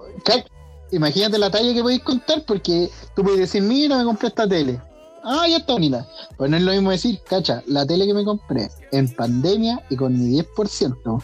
imagínate 0.90 1.38
la 1.38 1.50
talla 1.50 1.74
que 1.74 1.82
podéis 1.82 2.02
contar, 2.02 2.44
porque 2.46 2.88
tú 3.14 3.22
puedes 3.22 3.40
decir, 3.40 3.62
mira, 3.62 3.98
me 3.98 4.04
compré 4.04 4.28
esta 4.28 4.48
tele. 4.48 4.80
Ah, 5.24 5.46
ya 5.48 5.56
está 5.58 5.72
bonita. 5.72 6.08
Pues 6.36 6.50
no 6.50 6.56
es 6.56 6.62
lo 6.62 6.72
mismo 6.72 6.90
decir, 6.92 7.20
cacha, 7.28 7.62
la 7.66 7.84
tele 7.84 8.06
que 8.06 8.14
me 8.14 8.24
compré 8.24 8.70
en 8.92 9.12
pandemia 9.14 9.84
y 9.90 9.96
con 9.96 10.12
mi 10.12 10.40
10%. 10.40 11.22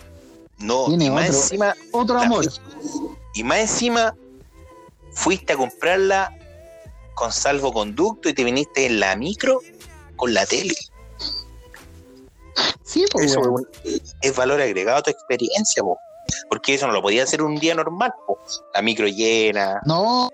No, 0.59 0.85
Tiene 0.87 1.07
y 1.07 1.11
más 1.11 1.29
otro. 1.29 1.39
encima, 1.41 1.75
Otro 1.93 2.21
amor. 2.21 2.47
y 3.35 3.45
más 3.45 3.59
encima, 3.61 4.15
fuiste 5.13 5.53
a 5.53 5.57
comprarla 5.57 6.37
con 7.15 7.33
salvoconducto 7.33 8.29
y 8.29 8.35
te 8.35 8.45
viniste 8.45 8.87
en 8.87 9.01
la 9.01 9.15
micro 9.17 9.61
con 10.17 10.35
la 10.35 10.47
tele. 10.47 10.75
Sí, 12.85 13.05
pues, 13.11 13.31
Eso 13.33 13.41
es, 14.21 14.37
valor 14.37 14.61
agregado 14.61 14.99
a 14.99 15.03
tu 15.03 15.11
experiencia, 15.11 15.83
po. 15.83 15.99
porque 16.49 16.75
eso 16.75 16.87
no 16.87 16.93
lo 16.93 17.03
podía 17.03 17.23
hacer 17.25 17.43
un 17.43 17.57
día 17.57 17.75
normal. 17.75 18.13
po. 18.27 18.39
La 18.75 18.83
micro 18.83 19.07
llena, 19.07 19.81
No. 19.87 20.31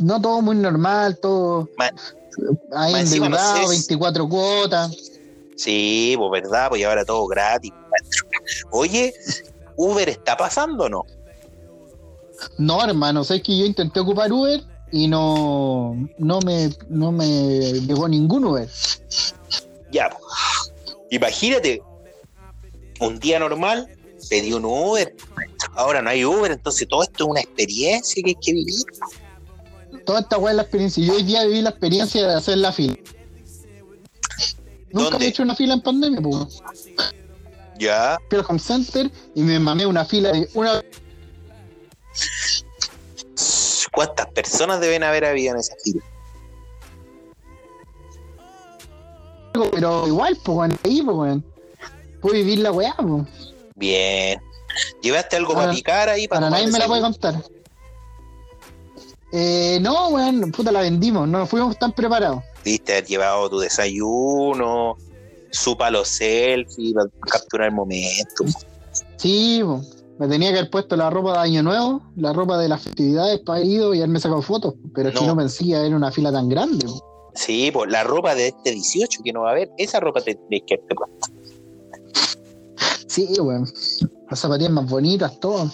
No 0.00 0.20
todo 0.20 0.40
muy 0.42 0.56
normal, 0.56 1.18
todo. 1.20 1.68
Ma- 1.76 1.90
Ahí 2.72 2.94
endeudado, 2.94 3.56
sé 3.56 3.62
si- 3.62 3.68
24 3.70 4.28
cuotas. 4.28 4.90
Sí, 5.56 6.14
pues 6.18 6.42
verdad, 6.42 6.68
pues 6.68 6.84
ahora 6.84 7.04
todo 7.04 7.26
gratis. 7.26 7.72
Oye, 8.70 9.14
¿Uber 9.76 10.08
está 10.08 10.36
pasando 10.36 10.84
o 10.84 10.88
no? 10.88 11.04
No, 12.58 12.84
hermano, 12.84 13.24
sabes 13.24 13.42
que 13.42 13.56
yo 13.58 13.64
intenté 13.64 14.00
ocupar 14.00 14.30
Uber 14.32 14.62
y 14.92 15.08
no, 15.08 16.08
no 16.18 16.40
me, 16.40 16.70
no 16.88 17.12
me 17.12 17.26
llegó 17.80 18.08
ningún 18.08 18.44
Uber. 18.44 18.68
Ya. 19.90 20.10
Imagínate, 21.10 21.82
un 23.00 23.18
día 23.18 23.38
normal 23.38 23.88
pedí 24.28 24.52
un 24.52 24.64
Uber, 24.64 25.14
ahora 25.74 26.02
no 26.02 26.10
hay 26.10 26.24
Uber, 26.24 26.50
entonces 26.52 26.88
todo 26.88 27.02
esto 27.02 27.24
es 27.24 27.30
una 27.30 27.40
experiencia 27.40 28.22
que 28.22 28.30
hay 28.30 28.36
que 28.36 28.52
vivir. 28.52 28.82
Toda 30.04 30.20
esta 30.20 30.38
weá 30.38 30.52
es 30.52 30.56
la 30.56 30.62
experiencia. 30.62 31.04
Yo 31.04 31.14
hoy 31.14 31.22
día 31.22 31.44
viví 31.44 31.62
la 31.62 31.70
experiencia 31.70 32.26
de 32.26 32.34
hacer 32.34 32.58
la 32.58 32.72
fila. 32.72 32.96
Nunca 34.92 35.18
he 35.18 35.26
hecho 35.26 35.42
una 35.42 35.54
fila 35.54 35.74
en 35.74 35.80
pandemia, 35.82 36.20
pues. 36.20 36.62
Ya, 37.78 38.16
Fui 38.30 38.38
al 38.38 38.44
home 38.48 38.58
center 38.58 39.10
y 39.34 39.42
me 39.42 39.58
mamé 39.58 39.84
una 39.84 40.04
fila 40.04 40.32
de 40.32 40.48
una 40.54 40.82
¿cuántas 43.96 44.26
personas 44.28 44.78
deben 44.78 45.02
haber 45.02 45.24
habido 45.24 45.54
en 45.54 45.60
esa 45.60 45.74
fila? 45.82 46.02
pero 49.72 50.06
igual, 50.06 50.36
pues, 50.44 50.56
weón, 50.58 50.78
ahí, 50.84 51.02
pues, 51.02 51.16
weón. 51.16 51.44
Puedo 52.20 52.34
vivir 52.34 52.58
la 52.58 52.72
weá, 52.72 52.94
pues. 52.96 53.26
Bien. 53.74 54.38
¿Llevaste 55.00 55.36
algo 55.36 55.54
para 55.54 55.66
Para- 55.66 55.74
picar 55.74 56.08
ahí? 56.10 56.28
Para 56.28 56.46
tomar 56.46 56.60
nadie 56.60 56.72
me 56.72 56.78
la 56.78 56.86
puede 56.86 57.00
contar. 57.00 57.34
Eh, 59.32 59.78
no, 59.80 60.08
weón, 60.08 60.52
puta, 60.52 60.70
la 60.70 60.80
vendimos, 60.82 61.26
no 61.26 61.46
fuimos 61.46 61.78
tan 61.78 61.92
preparados. 61.92 62.42
Diste 62.64 62.92
haber 62.92 63.06
llevado 63.06 63.48
tu 63.48 63.58
desayuno, 63.58 64.96
su 65.50 65.76
palo 65.76 66.04
selfie, 66.04 66.92
para 66.94 67.08
capturar 67.30 67.68
el 67.68 67.74
momento. 67.74 68.44
Sí, 69.16 69.60
po. 69.64 69.80
Me 70.18 70.28
tenía 70.28 70.50
que 70.52 70.58
haber 70.58 70.70
puesto 70.70 70.96
la 70.96 71.10
ropa 71.10 71.32
de 71.32 71.38
Año 71.40 71.62
Nuevo, 71.62 72.02
la 72.16 72.32
ropa 72.32 72.56
de 72.58 72.68
las 72.68 72.82
festividades 72.82 73.40
para 73.40 73.60
ido 73.62 73.92
y 73.94 73.98
haberme 73.98 74.18
sacado 74.20 74.42
fotos, 74.42 74.74
pero 74.94 75.08
es 75.10 75.14
que 75.14 75.20
No. 75.20 75.28
no 75.28 75.36
pensé 75.36 75.70
era 75.70 75.94
una 75.96 76.10
fila 76.10 76.32
tan 76.32 76.48
grande. 76.48 76.86
po. 76.86 77.30
Sí, 77.34 77.70
pues 77.70 77.90
la 77.90 78.02
ropa 78.02 78.34
de 78.34 78.48
este 78.48 78.70
18 78.70 79.20
que 79.22 79.32
no 79.32 79.42
va 79.42 79.48
a 79.50 79.52
haber, 79.52 79.70
esa 79.76 80.00
ropa 80.00 80.22
te 80.22 80.38
que 80.66 80.74
puesto. 80.74 81.06
Sí, 83.06 83.28
weón. 83.40 83.64
Las 84.30 84.40
zapatillas 84.40 84.72
más 84.72 84.88
bonitas, 84.88 85.38
todo. 85.40 85.70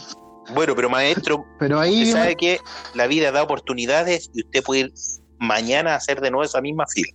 Bueno, 0.54 0.74
pero 0.74 0.90
maestro, 0.90 1.44
Pero 1.58 1.78
ahí, 1.80 2.02
usted 2.02 2.12
sabe 2.12 2.36
que 2.36 2.58
la 2.94 3.06
vida 3.06 3.30
da 3.32 3.42
oportunidades 3.42 4.28
y 4.34 4.42
usted 4.44 4.62
puede 4.62 4.80
ir 4.82 4.92
mañana 5.38 5.92
a 5.94 5.96
hacer 5.96 6.20
de 6.20 6.30
nuevo 6.30 6.44
esa 6.44 6.60
misma 6.60 6.84
fila 6.88 7.12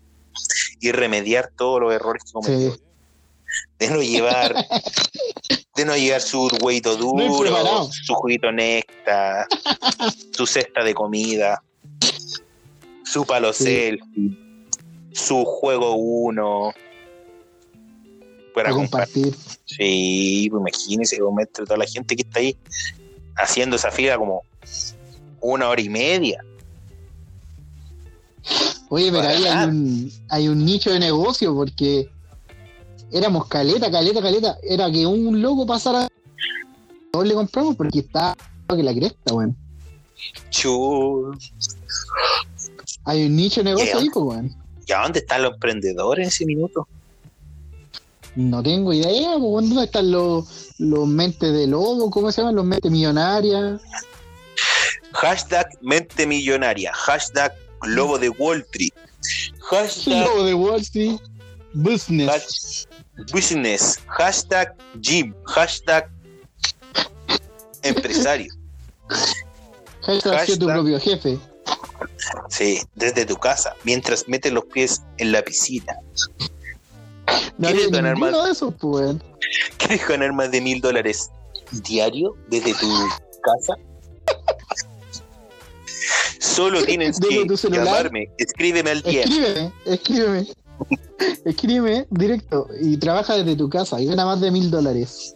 y 0.80 0.92
remediar 0.92 1.52
todos 1.58 1.82
los 1.82 1.94
errores 1.94 2.24
que 2.24 2.32
cometió. 2.32 2.72
sí. 2.74 2.82
De 3.80 3.90
no 3.90 4.02
llevar, 4.02 4.56
de 5.76 5.86
no 5.86 5.96
llevar 5.96 6.22
su 6.22 6.48
huevito 6.62 6.96
duro, 6.98 7.90
su 7.92 8.14
juguito 8.16 8.52
néctar, 8.52 9.48
su 10.36 10.48
cesta 10.48 10.84
de 10.84 10.94
comida, 10.94 11.62
su 13.04 13.26
palo 13.26 13.54
Sí. 13.54 13.64
selfie, 13.66 14.38
su 15.14 15.46
juego 15.46 15.96
uno. 15.96 16.72
Para 18.54 18.72
compartir. 18.72 19.26
compartir. 19.32 19.58
Sí, 19.66 20.48
pues 20.50 20.60
imagínese, 20.62 21.20
maestro, 21.32 21.66
toda 21.66 21.78
la 21.78 21.86
gente 21.86 22.16
que 22.16 22.24
está 22.24 22.40
ahí 22.40 22.58
haciendo 23.36 23.76
esa 23.76 23.92
fila 23.92 24.18
como 24.18 24.42
una 25.42 25.70
hora 25.70 25.82
y 25.82 25.90
media. 25.90 26.44
Oye, 28.90 29.12
pero 29.12 29.28
ahí 29.28 29.46
hay 29.46 29.68
un, 29.68 30.12
hay 30.30 30.48
un 30.48 30.64
nicho 30.66 30.90
de 30.92 31.00
negocio 31.00 31.54
porque 31.54 32.10
éramos 33.12 33.48
caleta, 33.48 33.90
caleta, 33.92 34.22
caleta. 34.22 34.58
Era 34.64 34.92
que 34.92 35.06
un 35.06 35.42
loco 35.42 35.66
pasara. 35.66 36.08
Todos 37.12 37.28
le 37.28 37.34
compramos 37.34 37.76
porque 37.76 38.00
está 38.00 38.36
que 38.76 38.84
la 38.84 38.94
cresta, 38.94 39.34
weón. 39.34 39.56
Chu. 40.50 41.32
Hay 43.06 43.26
un 43.26 43.36
nicho 43.36 43.62
de 43.62 43.72
negocio 43.72 43.98
ahí, 43.98 44.10
pues, 44.10 44.26
weón. 44.26 44.56
¿Y 44.86 44.92
a 44.92 45.02
dónde 45.02 45.20
están 45.20 45.44
los 45.44 45.54
emprendedores 45.54 46.24
en 46.24 46.28
ese 46.28 46.46
minuto? 46.46 46.88
No 48.36 48.62
tengo 48.62 48.94
idea, 48.94 49.32
pues, 49.34 49.42
weón. 49.42 49.70
¿dónde 49.70 49.86
están 49.86 50.12
los, 50.12 50.74
los 50.80 51.08
mentes 51.08 51.54
de 51.54 51.68
lobo? 51.68 52.10
¿Cómo 52.10 52.32
se 52.32 52.42
llaman? 52.42 52.56
Los 52.56 52.66
mentes 52.66 52.92
millonarias. 52.92 53.82
Hashtag 55.14 55.70
mente 55.82 56.28
millonaria. 56.28 56.92
Hashtag 56.94 57.56
lobo 57.84 58.20
de 58.20 58.30
Wall 58.30 58.60
Street. 58.62 58.94
Hashtag 59.70 60.26
Lobo 60.26 60.44
de 60.44 60.54
Wall 60.54 60.82
Street. 60.82 61.20
Business. 61.80 62.28
hash- 62.30 62.86
business. 63.32 64.00
Hashtag 64.08 64.74
gym. 65.00 65.34
Hashtag 65.46 66.10
empresario. 67.84 68.52
Hashtag 70.02 70.46
sé 70.46 70.58
tu 70.58 70.66
hashtag- 70.68 70.74
propio 70.74 71.00
jefe. 71.00 71.38
Sí, 72.50 72.80
desde 72.96 73.26
tu 73.26 73.36
casa, 73.38 73.76
mientras 73.84 74.28
metes 74.28 74.52
los 74.52 74.66
pies 74.66 75.02
en 75.18 75.32
la 75.32 75.42
piscina. 75.44 75.94
No 77.58 77.68
¿Quieres 77.70 77.92
ganar 77.92 78.18
más? 78.18 78.32
de 78.46 78.52
esos, 78.52 78.74
pues. 78.80 79.16
¿Quieres 79.78 80.08
ganar 80.08 80.34
más 80.34 80.50
de 80.52 80.62
mil 80.62 80.80
dólares 80.82 81.30
diario 81.84 82.36
desde 82.50 82.74
tu 82.74 82.88
casa? 83.44 83.76
Solo 86.40 86.84
tienes 86.86 87.20
Desde 87.20 87.46
que 87.48 87.70
llamarme. 87.70 88.30
Escríbeme 88.38 88.90
al 88.92 89.02
10. 89.02 89.26
Escríbeme, 89.26 89.74
escríbeme. 89.86 90.48
escríbeme 91.46 92.06
directo 92.10 92.68
y 92.80 92.98
trabaja 92.98 93.36
desde 93.36 93.56
tu 93.56 93.70
casa 93.70 94.00
y 94.02 94.06
gana 94.06 94.26
más 94.26 94.42
de 94.42 94.52
mil 94.52 94.70
dólares. 94.72 95.36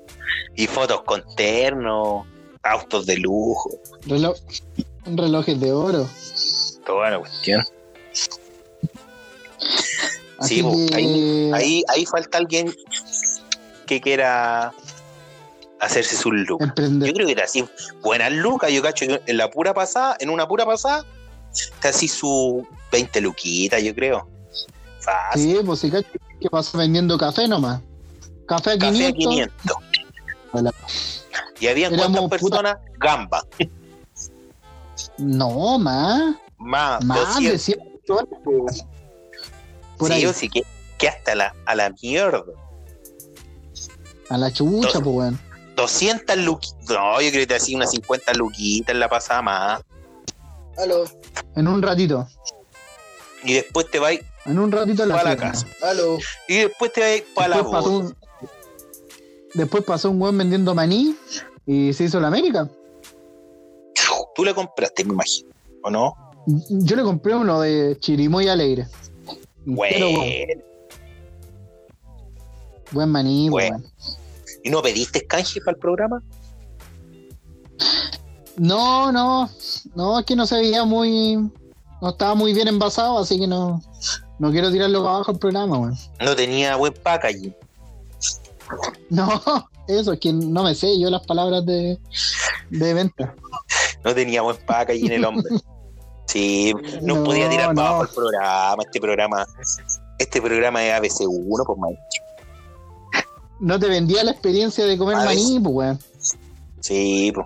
Y 0.55 0.67
fotos 0.67 1.01
con 1.03 1.23
terno, 1.35 2.25
autos 2.63 3.05
de 3.05 3.17
lujo, 3.17 3.69
Reloj, 4.05 4.35
relojes 5.05 5.59
de 5.59 5.71
oro. 5.71 6.07
toda 6.85 7.09
la 7.11 7.19
cuestión. 7.19 7.63
Así 10.39 10.55
Sí, 10.61 10.85
que, 10.89 11.51
Ahí, 11.53 11.83
ahí 11.87 12.05
falta 12.05 12.37
alguien 12.39 12.73
que 13.85 14.01
quiera 14.01 14.73
hacerse 15.79 16.15
lucas. 16.29 16.69
emprender. 16.69 17.07
Yo 17.09 17.13
creo 17.13 17.27
que 17.27 17.33
era 17.33 17.43
así. 17.45 17.65
Buenas 18.01 18.31
lucas, 18.31 18.71
yo 18.71 18.81
cacho 18.81 19.05
en 19.25 19.37
la 19.37 19.49
pura 19.49 19.73
pasada, 19.73 20.15
en 20.19 20.29
una 20.29 20.47
pura 20.47 20.65
pasada, 20.65 21.05
está 21.51 21.89
así 21.89 22.07
su 22.07 22.65
20 22.91 23.21
luquitas, 23.21 23.83
yo 23.83 23.93
creo. 23.93 24.27
Fácil. 25.01 25.57
Sí, 25.57 25.63
pues 25.65 25.79
si 25.79 25.91
que 25.91 26.49
pasa 26.49 26.77
vendiendo 26.77 27.17
café 27.17 27.47
nomás. 27.47 27.81
Café 28.47 28.71
a 28.71 28.77
Café 28.77 29.13
500. 29.13 29.13
a 29.13 29.17
500. 29.17 29.77
Hola. 30.53 30.73
Y 31.59 31.67
habían 31.67 31.95
cuántas 31.95 32.21
puta- 32.21 32.29
personas? 32.29 32.77
Gamba. 32.97 33.45
No, 35.17 35.77
más. 35.79 36.35
Más, 36.57 37.03
Más 37.03 37.35
de 37.39 37.51
200. 37.53 37.61
100 37.61 37.79
personas. 38.05 38.39
pues. 38.43 38.85
Por 39.97 40.07
sí, 40.09 40.13
ahí. 40.13 40.25
o 40.25 40.33
sí, 40.33 40.49
que, 40.49 40.63
que 40.97 41.07
hasta 41.07 41.35
la, 41.35 41.55
a 41.65 41.75
la 41.75 41.93
mierda. 42.01 42.43
A 44.29 44.37
la 44.37 44.51
chucha, 44.51 44.99
pues, 44.99 45.05
weón. 45.15 45.39
200 45.75 46.37
luquitas. 46.37 46.89
No, 46.89 47.21
yo 47.21 47.29
creo 47.29 47.41
que 47.41 47.47
te 47.47 47.55
hacía 47.55 47.77
unas 47.77 47.91
50 47.91 48.33
luquitas 48.33 48.93
en 48.93 48.99
la 48.99 49.09
pasada 49.09 49.41
más. 49.41 49.81
Aló. 50.77 51.03
En 51.55 51.67
un 51.67 51.81
ratito. 51.81 52.27
Y 53.43 53.53
después 53.53 53.89
te 53.89 53.99
vas 53.99 54.13
En 54.45 54.57
un 54.59 54.71
ratito 54.71 55.03
a 55.03 55.05
la, 55.05 55.15
para 55.15 55.29
la 55.31 55.37
casa. 55.37 55.67
Aló. 55.83 56.17
Y 56.47 56.57
después 56.57 56.91
te 56.93 57.01
vas 57.01 57.21
para 57.35 57.47
la 57.49 57.55
Después 57.57 57.73
pasó, 57.83 57.97
un, 57.97 58.15
después 59.53 59.83
pasó 59.83 60.09
un 60.11 60.21
weón 60.21 60.37
vendiendo 60.37 60.73
maní 60.73 61.15
y 61.65 61.93
se 61.93 62.05
hizo 62.05 62.19
la 62.19 62.27
América. 62.27 62.69
Tú 64.33 64.45
le 64.45 64.53
compraste, 64.53 65.03
me 65.03 65.13
imagino. 65.13 65.49
¿O 65.83 65.89
no? 65.89 66.15
Yo 66.69 66.95
le 66.95 67.03
compré 67.03 67.35
uno 67.35 67.59
de 67.59 67.97
Chirimoy 67.99 68.47
Alegre. 68.47 68.87
Pero, 69.65 70.09
weón, 70.09 70.15
Bueno. 70.15 70.63
buen 72.91 73.09
maní, 73.09 73.49
Bueno. 73.49 73.77
weón. 73.77 73.91
¿Y 74.63 74.69
no 74.69 74.81
pediste 74.81 75.25
canje 75.27 75.59
para 75.61 75.75
el 75.75 75.79
programa? 75.79 76.23
No, 78.57 79.11
no, 79.11 79.49
no, 79.95 80.19
es 80.19 80.25
que 80.25 80.35
no 80.35 80.45
se 80.45 80.55
veía 80.57 80.83
muy. 80.85 81.35
No 82.01 82.09
estaba 82.09 82.35
muy 82.35 82.53
bien 82.53 82.67
envasado, 82.67 83.19
así 83.19 83.39
que 83.39 83.47
no, 83.47 83.81
no 84.41 84.49
quiero 84.51 84.71
tirarlo 84.71 85.03
para 85.03 85.15
abajo 85.17 85.31
el 85.33 85.37
programa, 85.37 85.77
weón. 85.77 85.95
No 86.19 86.35
tenía 86.35 86.75
buen 86.75 86.93
packaging. 86.93 87.55
No, 89.11 89.29
eso, 89.87 90.13
es 90.13 90.19
que 90.19 90.33
no 90.33 90.63
me 90.63 90.73
sé 90.73 90.99
yo 90.99 91.11
las 91.11 91.23
palabras 91.27 91.63
de, 91.63 91.99
de 92.71 92.93
venta. 92.95 93.35
No 94.03 94.15
tenía 94.15 94.41
buen 94.41 94.57
packaging 94.65 95.11
el 95.11 95.25
hombre. 95.25 95.47
Sí, 96.25 96.73
no, 97.03 97.17
No, 97.17 97.23
podía 97.23 97.49
tirar 97.49 97.75
para 97.75 97.89
no. 97.89 97.95
abajo 97.95 98.03
el 98.03 98.09
programa. 98.09 98.83
Este 98.83 98.99
programa, 98.99 99.45
este 100.17 100.41
programa 100.41 100.83
es 100.85 100.93
ABC1, 101.01 101.63
pues 101.65 101.77
man. 101.77 101.95
No 103.59 103.79
te 103.79 103.87
vendía 103.89 104.23
la 104.23 104.31
experiencia 104.31 104.85
de 104.85 104.97
comer 104.97 105.17
maní, 105.17 105.59
pues, 105.59 105.75
weón. 105.75 105.99
Sí, 106.79 107.31
pues. 107.35 107.45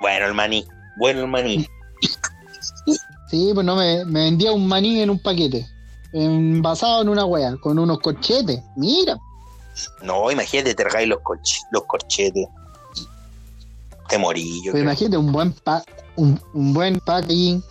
Bueno, 0.00 0.26
el 0.26 0.34
maní. 0.34 0.64
Bueno, 1.00 1.20
el 1.22 1.26
maní. 1.26 1.66
Sí, 3.30 3.52
pues 3.54 3.64
no 3.64 3.76
me, 3.76 4.04
me 4.04 4.24
vendía 4.24 4.52
un 4.52 4.66
maní 4.66 5.00
en 5.00 5.10
un 5.10 5.18
paquete. 5.18 5.66
Envasado 6.12 7.02
en 7.02 7.08
una 7.08 7.24
wea, 7.24 7.56
con 7.62 7.78
unos 7.78 8.00
corchetes. 8.00 8.60
Mira. 8.76 9.16
No, 10.02 10.30
imagínate, 10.30 10.74
te 10.74 10.84
regáis 10.84 11.08
los, 11.08 11.20
corch- 11.20 11.62
los 11.70 11.84
corchetes. 11.84 12.46
Te 14.08 14.18
morí, 14.18 14.42
yo 14.64 14.72
Pues 14.72 14.72
creo. 14.72 14.82
imagínate 14.82 15.16
un 15.16 15.30
buen 15.32 15.52
pa 15.52 15.84
un, 16.16 16.40
un 16.54 16.72
buen 16.74 16.98
packaging. 17.00 17.62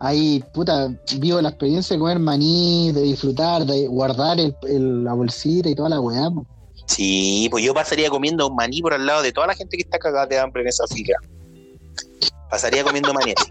Ahí, 0.00 0.42
puta, 0.54 0.88
vivo 1.18 1.40
la 1.42 1.50
experiencia 1.50 1.94
de 1.94 2.00
comer 2.00 2.18
maní, 2.20 2.92
de 2.92 3.02
disfrutar, 3.02 3.66
de 3.66 3.86
guardar 3.88 4.40
el, 4.40 4.56
el- 4.62 5.04
la 5.04 5.12
bolsita 5.12 5.68
y 5.68 5.74
toda 5.74 5.90
la 5.90 6.00
weá. 6.00 6.30
po. 6.30 6.46
Sí, 6.86 7.48
pues 7.50 7.62
yo 7.62 7.74
pasaría 7.74 8.08
comiendo 8.08 8.46
un 8.48 8.54
maní 8.56 8.80
por 8.80 8.94
al 8.94 9.04
lado 9.04 9.20
de 9.20 9.32
toda 9.32 9.48
la 9.48 9.54
gente 9.54 9.76
que 9.76 9.82
está 9.82 9.98
cagada 9.98 10.24
de 10.26 10.38
hambre 10.38 10.62
en 10.62 10.68
esa 10.68 10.86
fila. 10.86 11.16
Pasaría 12.50 12.84
comiendo 12.84 13.12
maní. 13.14 13.34
así. 13.36 13.50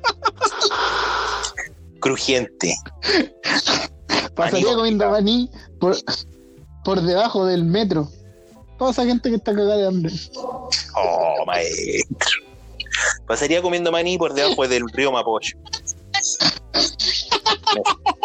Crujiente. 2.00 2.76
Pasaría 4.36 4.74
comiendo 4.76 5.10
maní 5.10 5.50
por, 5.80 5.96
por 6.84 7.02
debajo 7.02 7.46
del 7.46 7.64
metro. 7.66 8.08
Toda 8.78 8.92
esa 8.92 9.06
gente 9.06 9.30
que 9.30 9.36
está 9.38 9.54
cagada 9.54 9.78
de 9.78 9.88
hambre. 9.88 10.14
Oh, 10.96 11.44
maestro. 11.46 12.30
Pasaría 13.28 13.62
comiendo 13.62 13.92
maní 13.92 14.18
por 14.18 14.34
debajo 14.34 14.68
del 14.68 14.88
río 14.90 15.12
Mapocho. 15.12 15.58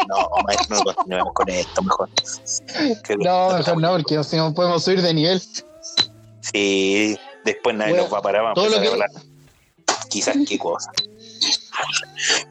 No, 0.09 0.29
maestro, 0.47 0.77
no 0.77 0.83
continuemos 0.95 1.33
con 1.35 1.49
esto, 1.49 1.83
mejor. 1.83 2.09
Que- 3.05 3.17
No, 3.17 3.51
mejor 3.57 3.79
no, 3.81 3.93
porque 3.93 4.23
si 4.25 4.37
no 4.37 4.53
podemos 4.55 4.85
subir 4.85 5.03
de 5.03 5.15
nivel. 5.15 5.43
Sí, 6.41 7.17
después 7.45 7.77
nadie 7.77 7.93
Bueno, 7.93 8.05
nos 8.05 8.13
va 8.15 8.19
a 8.19 8.23
parar. 8.23 8.43
Vamos 8.43 8.53
a 8.59 8.63
todo 8.63 8.69
lo 8.71 8.77
a 8.77 8.81
que- 8.83 8.89
hablar. 8.89 9.11
Quizás 10.13 10.37
qué 10.47 10.59
cosa. 10.59 10.93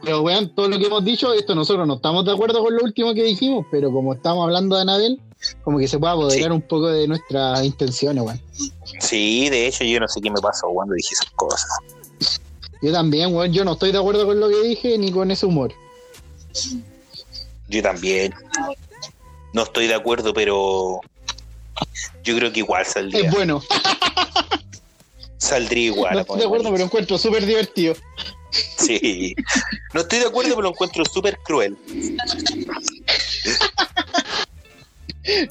Pero 0.03 0.23
weón, 0.23 0.53
todo 0.55 0.67
lo 0.67 0.79
que 0.79 0.87
hemos 0.87 1.05
dicho, 1.05 1.31
esto 1.31 1.53
nosotros 1.53 1.87
no 1.87 1.95
estamos 1.95 2.25
de 2.25 2.31
acuerdo 2.31 2.63
con 2.63 2.75
lo 2.75 2.83
último 2.83 3.13
que 3.13 3.23
dijimos, 3.23 3.67
pero 3.69 3.91
como 3.91 4.15
estamos 4.15 4.43
hablando 4.43 4.75
de 4.75 4.81
Anabel, 4.81 5.21
como 5.63 5.77
que 5.77 5.87
se 5.87 5.99
puede 5.99 6.13
apoderar 6.13 6.51
un 6.51 6.63
poco 6.63 6.87
de 6.87 7.07
nuestras 7.07 7.63
intenciones, 7.63 8.23
weón. 8.23 8.41
Sí, 8.99 9.47
de 9.49 9.67
hecho, 9.67 9.83
yo 9.83 9.99
no 9.99 10.07
sé 10.07 10.21
qué 10.21 10.31
me 10.31 10.41
pasó 10.41 10.69
cuando 10.69 10.95
dije 10.95 11.09
esas 11.13 11.29
cosas. 11.35 11.69
Yo 12.81 12.91
también, 12.91 13.33
weón, 13.35 13.53
yo 13.53 13.63
no 13.63 13.73
estoy 13.73 13.91
de 13.91 13.99
acuerdo 13.99 14.25
con 14.25 14.39
lo 14.39 14.49
que 14.49 14.61
dije 14.63 14.97
ni 14.97 15.11
con 15.11 15.29
ese 15.29 15.45
humor. 15.45 15.71
Yo 17.69 17.83
también. 17.83 18.33
No 19.53 19.63
estoy 19.63 19.85
de 19.85 19.93
acuerdo, 19.93 20.33
pero 20.33 20.99
yo 22.23 22.35
creo 22.35 22.51
que 22.51 22.61
igual 22.61 22.85
saldría. 22.87 23.27
Es 23.27 23.31
bueno, 23.31 23.61
Saldría 25.41 25.85
igual. 25.85 26.13
no 26.13 26.19
estoy 26.21 26.37
de 26.37 26.45
acuerdo, 26.45 26.71
pero 26.71 26.83
encuentro 26.83 27.17
súper 27.17 27.45
divertido. 27.45 27.95
Sí. 28.77 29.33
No 29.93 30.01
estoy 30.01 30.19
de 30.19 30.25
acuerdo, 30.27 30.51
pero 30.51 30.61
lo 30.61 30.69
encuentro 30.69 31.03
súper 31.05 31.37
cruel. 31.39 31.75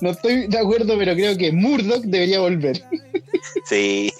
No 0.00 0.10
estoy 0.10 0.46
de 0.46 0.58
acuerdo, 0.58 0.96
pero 0.96 1.14
creo 1.14 1.36
que 1.36 1.50
Murdoch 1.50 2.02
debería 2.04 2.38
volver. 2.40 2.84
Sí. 3.66 4.12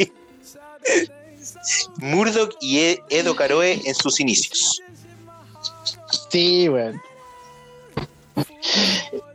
Murdoch 1.99 2.55
y 2.61 2.79
E- 2.81 3.03
Edo 3.11 3.37
Caroe 3.37 3.81
en 3.85 3.95
sus 3.95 4.19
inicios. 4.19 4.83
Sí, 6.31 6.69
weón. 6.69 7.01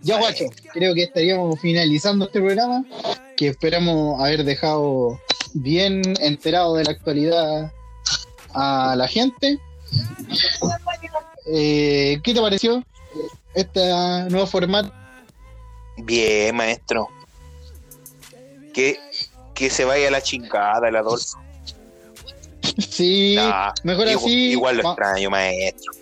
Ya, 0.01 0.17
guacho, 0.19 0.45
creo 0.73 0.93
que 0.93 1.03
estaríamos 1.03 1.59
finalizando 1.61 2.25
este 2.25 2.39
programa, 2.39 2.83
que 3.37 3.47
esperamos 3.49 4.19
haber 4.21 4.43
dejado 4.43 5.19
bien 5.55 6.01
enterado 6.19 6.75
de 6.75 6.83
la 6.83 6.91
actualidad 6.91 7.71
a 8.53 8.95
la 8.95 9.07
gente. 9.07 9.59
Eh, 11.47 12.19
¿Qué 12.23 12.33
te 12.33 12.41
pareció 12.41 12.83
este 13.53 13.81
nuevo 14.29 14.45
formato? 14.47 14.91
Bien, 15.97 16.55
maestro. 16.55 17.07
Que, 18.73 18.99
que 19.53 19.69
se 19.69 19.85
vaya 19.85 20.09
a 20.09 20.11
la 20.11 20.21
chingada 20.21 20.89
el 20.89 20.95
Adolfo. 20.95 21.39
Sí, 22.89 23.35
Nah, 23.37 23.71
mejor 23.83 24.07
igual, 24.07 24.25
así. 24.25 24.51
Igual 24.51 24.77
lo 24.77 24.89
extraño, 24.89 25.29
maestro. 25.29 25.93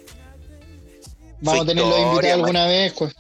vamos 1.42 1.62
a 1.62 1.66
tenerlo 1.68 1.98
invitado 2.12 2.34
alguna 2.34 2.66
vez. 2.68 2.94
pues. 2.98 3.14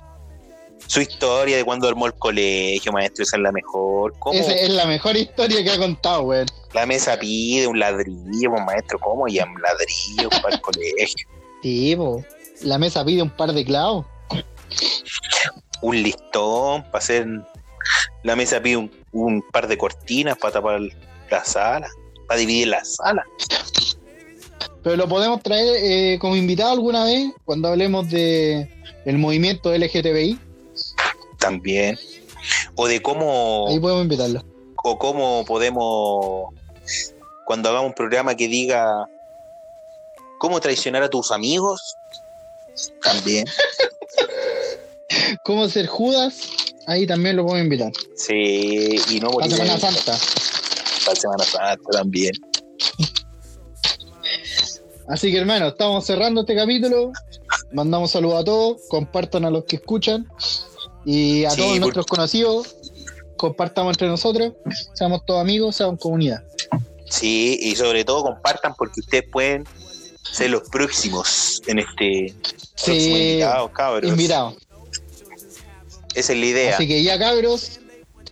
Su 0.93 1.01
historia 1.01 1.57
de 1.57 1.63
cuando 1.63 1.87
armó 1.87 2.05
el 2.05 2.13
colegio, 2.13 2.91
maestro, 2.91 3.23
esa 3.23 3.37
es 3.37 3.41
la 3.41 3.51
mejor. 3.51 4.13
¿Cómo 4.19 4.39
Esa 4.39 4.53
es 4.53 4.69
la 4.69 4.85
mejor 4.85 5.17
historia 5.17 5.63
que 5.63 5.71
ha 5.71 5.77
contado, 5.79 6.21
weón. 6.21 6.45
la 6.71 6.85
mesa 6.85 7.17
pide 7.17 7.65
un 7.65 7.79
ladrillo, 7.79 8.51
pues, 8.51 8.63
maestro? 8.63 8.99
¿Cómo? 8.99 9.27
Y 9.27 9.39
un 9.39 9.59
ladrillo 9.59 10.29
para 10.43 10.53
el 10.53 10.61
colegio. 10.61 11.27
Sí, 11.63 11.95
po. 11.95 12.23
la 12.61 12.77
mesa 12.77 13.03
pide 13.03 13.23
un 13.23 13.31
par 13.31 13.53
de 13.53 13.65
clavos. 13.65 14.05
Un 15.81 16.03
listón 16.03 16.83
para 16.83 16.99
hacer. 16.99 17.25
La 18.21 18.35
mesa 18.35 18.61
pide 18.61 18.77
un, 18.77 18.91
un 19.13 19.41
par 19.51 19.67
de 19.67 19.75
cortinas 19.79 20.37
para 20.37 20.53
tapar 20.53 20.79
la 21.31 21.43
sala, 21.43 21.87
para 22.27 22.39
dividir 22.39 22.67
la 22.67 22.85
sala. 22.85 23.23
Pero 24.83 24.95
lo 24.95 25.07
podemos 25.07 25.41
traer 25.41 25.75
eh, 25.75 26.19
como 26.19 26.35
invitado 26.35 26.73
alguna 26.73 27.05
vez 27.05 27.31
cuando 27.45 27.69
hablemos 27.69 28.11
de 28.11 28.69
el 29.05 29.17
movimiento 29.17 29.75
LGTBI. 29.75 30.52
También. 31.43 31.99
O 32.75 32.87
de 32.87 33.01
cómo. 33.01 33.67
Ahí 33.69 33.79
podemos 33.79 34.03
invitarlo. 34.03 34.41
o 34.85 34.97
cómo 34.97 35.43
podemos, 35.45 36.53
cuando 37.45 37.69
hagamos 37.69 37.89
un 37.89 37.93
programa 37.95 38.35
que 38.35 38.47
diga 38.47 39.07
cómo 40.39 40.59
traicionar 40.61 41.03
a 41.03 41.09
tus 41.09 41.31
amigos, 41.31 41.95
también. 43.01 43.45
¿Cómo 45.43 45.67
ser 45.69 45.87
Judas? 45.87 46.49
Ahí 46.87 47.05
también 47.05 47.35
lo 47.35 47.43
podemos 47.45 47.63
invitar. 47.65 47.91
Sí, 48.15 48.95
y 49.09 49.19
no 49.19 49.27
La 49.27 49.33
morir 49.33 49.51
Semana 49.51 49.73
en- 49.75 49.79
Santa. 49.79 50.17
para 51.05 51.15
Semana 51.19 51.43
Santa 51.43 51.91
también. 51.91 52.31
Así 55.07 55.31
que 55.31 55.37
hermano, 55.37 55.67
estamos 55.67 56.05
cerrando 56.05 56.41
este 56.41 56.55
capítulo. 56.55 57.11
Mandamos 57.71 58.11
saludos 58.11 58.41
a 58.41 58.43
todos, 58.45 58.81
compartan 58.87 59.45
a 59.45 59.49
los 59.49 59.65
que 59.65 59.75
escuchan 59.77 60.27
y 61.05 61.45
a 61.45 61.51
Sí, 61.51 61.57
todos 61.57 61.71
por- 61.73 61.79
nuestros 61.81 62.05
conocidos. 62.05 62.75
Compartamos 63.37 63.93
entre 63.95 64.07
nosotros, 64.07 64.53
seamos 64.93 65.25
todos 65.25 65.41
amigos, 65.41 65.75
seamos 65.75 65.99
comunidad. 65.99 66.43
Sí, 67.09 67.59
y 67.61 67.75
sobre 67.75 68.05
todo 68.05 68.23
compartan 68.23 68.73
porque 68.77 69.01
ustedes 69.01 69.25
pueden 69.31 69.65
ser 70.31 70.49
los 70.51 70.63
próximos 70.69 71.61
en 71.67 71.79
este 71.79 72.33
Sí, 72.75 72.91
invitado, 73.33 73.71
cabros. 73.73 74.09
invitados. 74.09 74.55
Esa 76.15 76.33
es 76.33 76.39
la 76.39 76.45
idea. 76.45 76.75
Así 76.75 76.87
que 76.87 77.03
ya 77.03 77.17
cabros, 77.19 77.79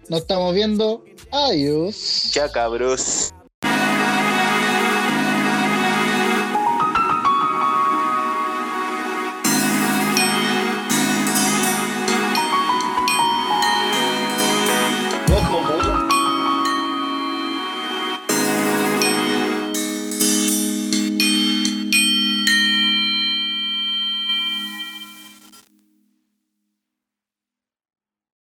nos 0.08 0.22
estamos 0.22 0.54
viendo. 0.54 1.04
Adiós. 1.32 2.32
Ya 2.34 2.50
cabros. 2.52 3.32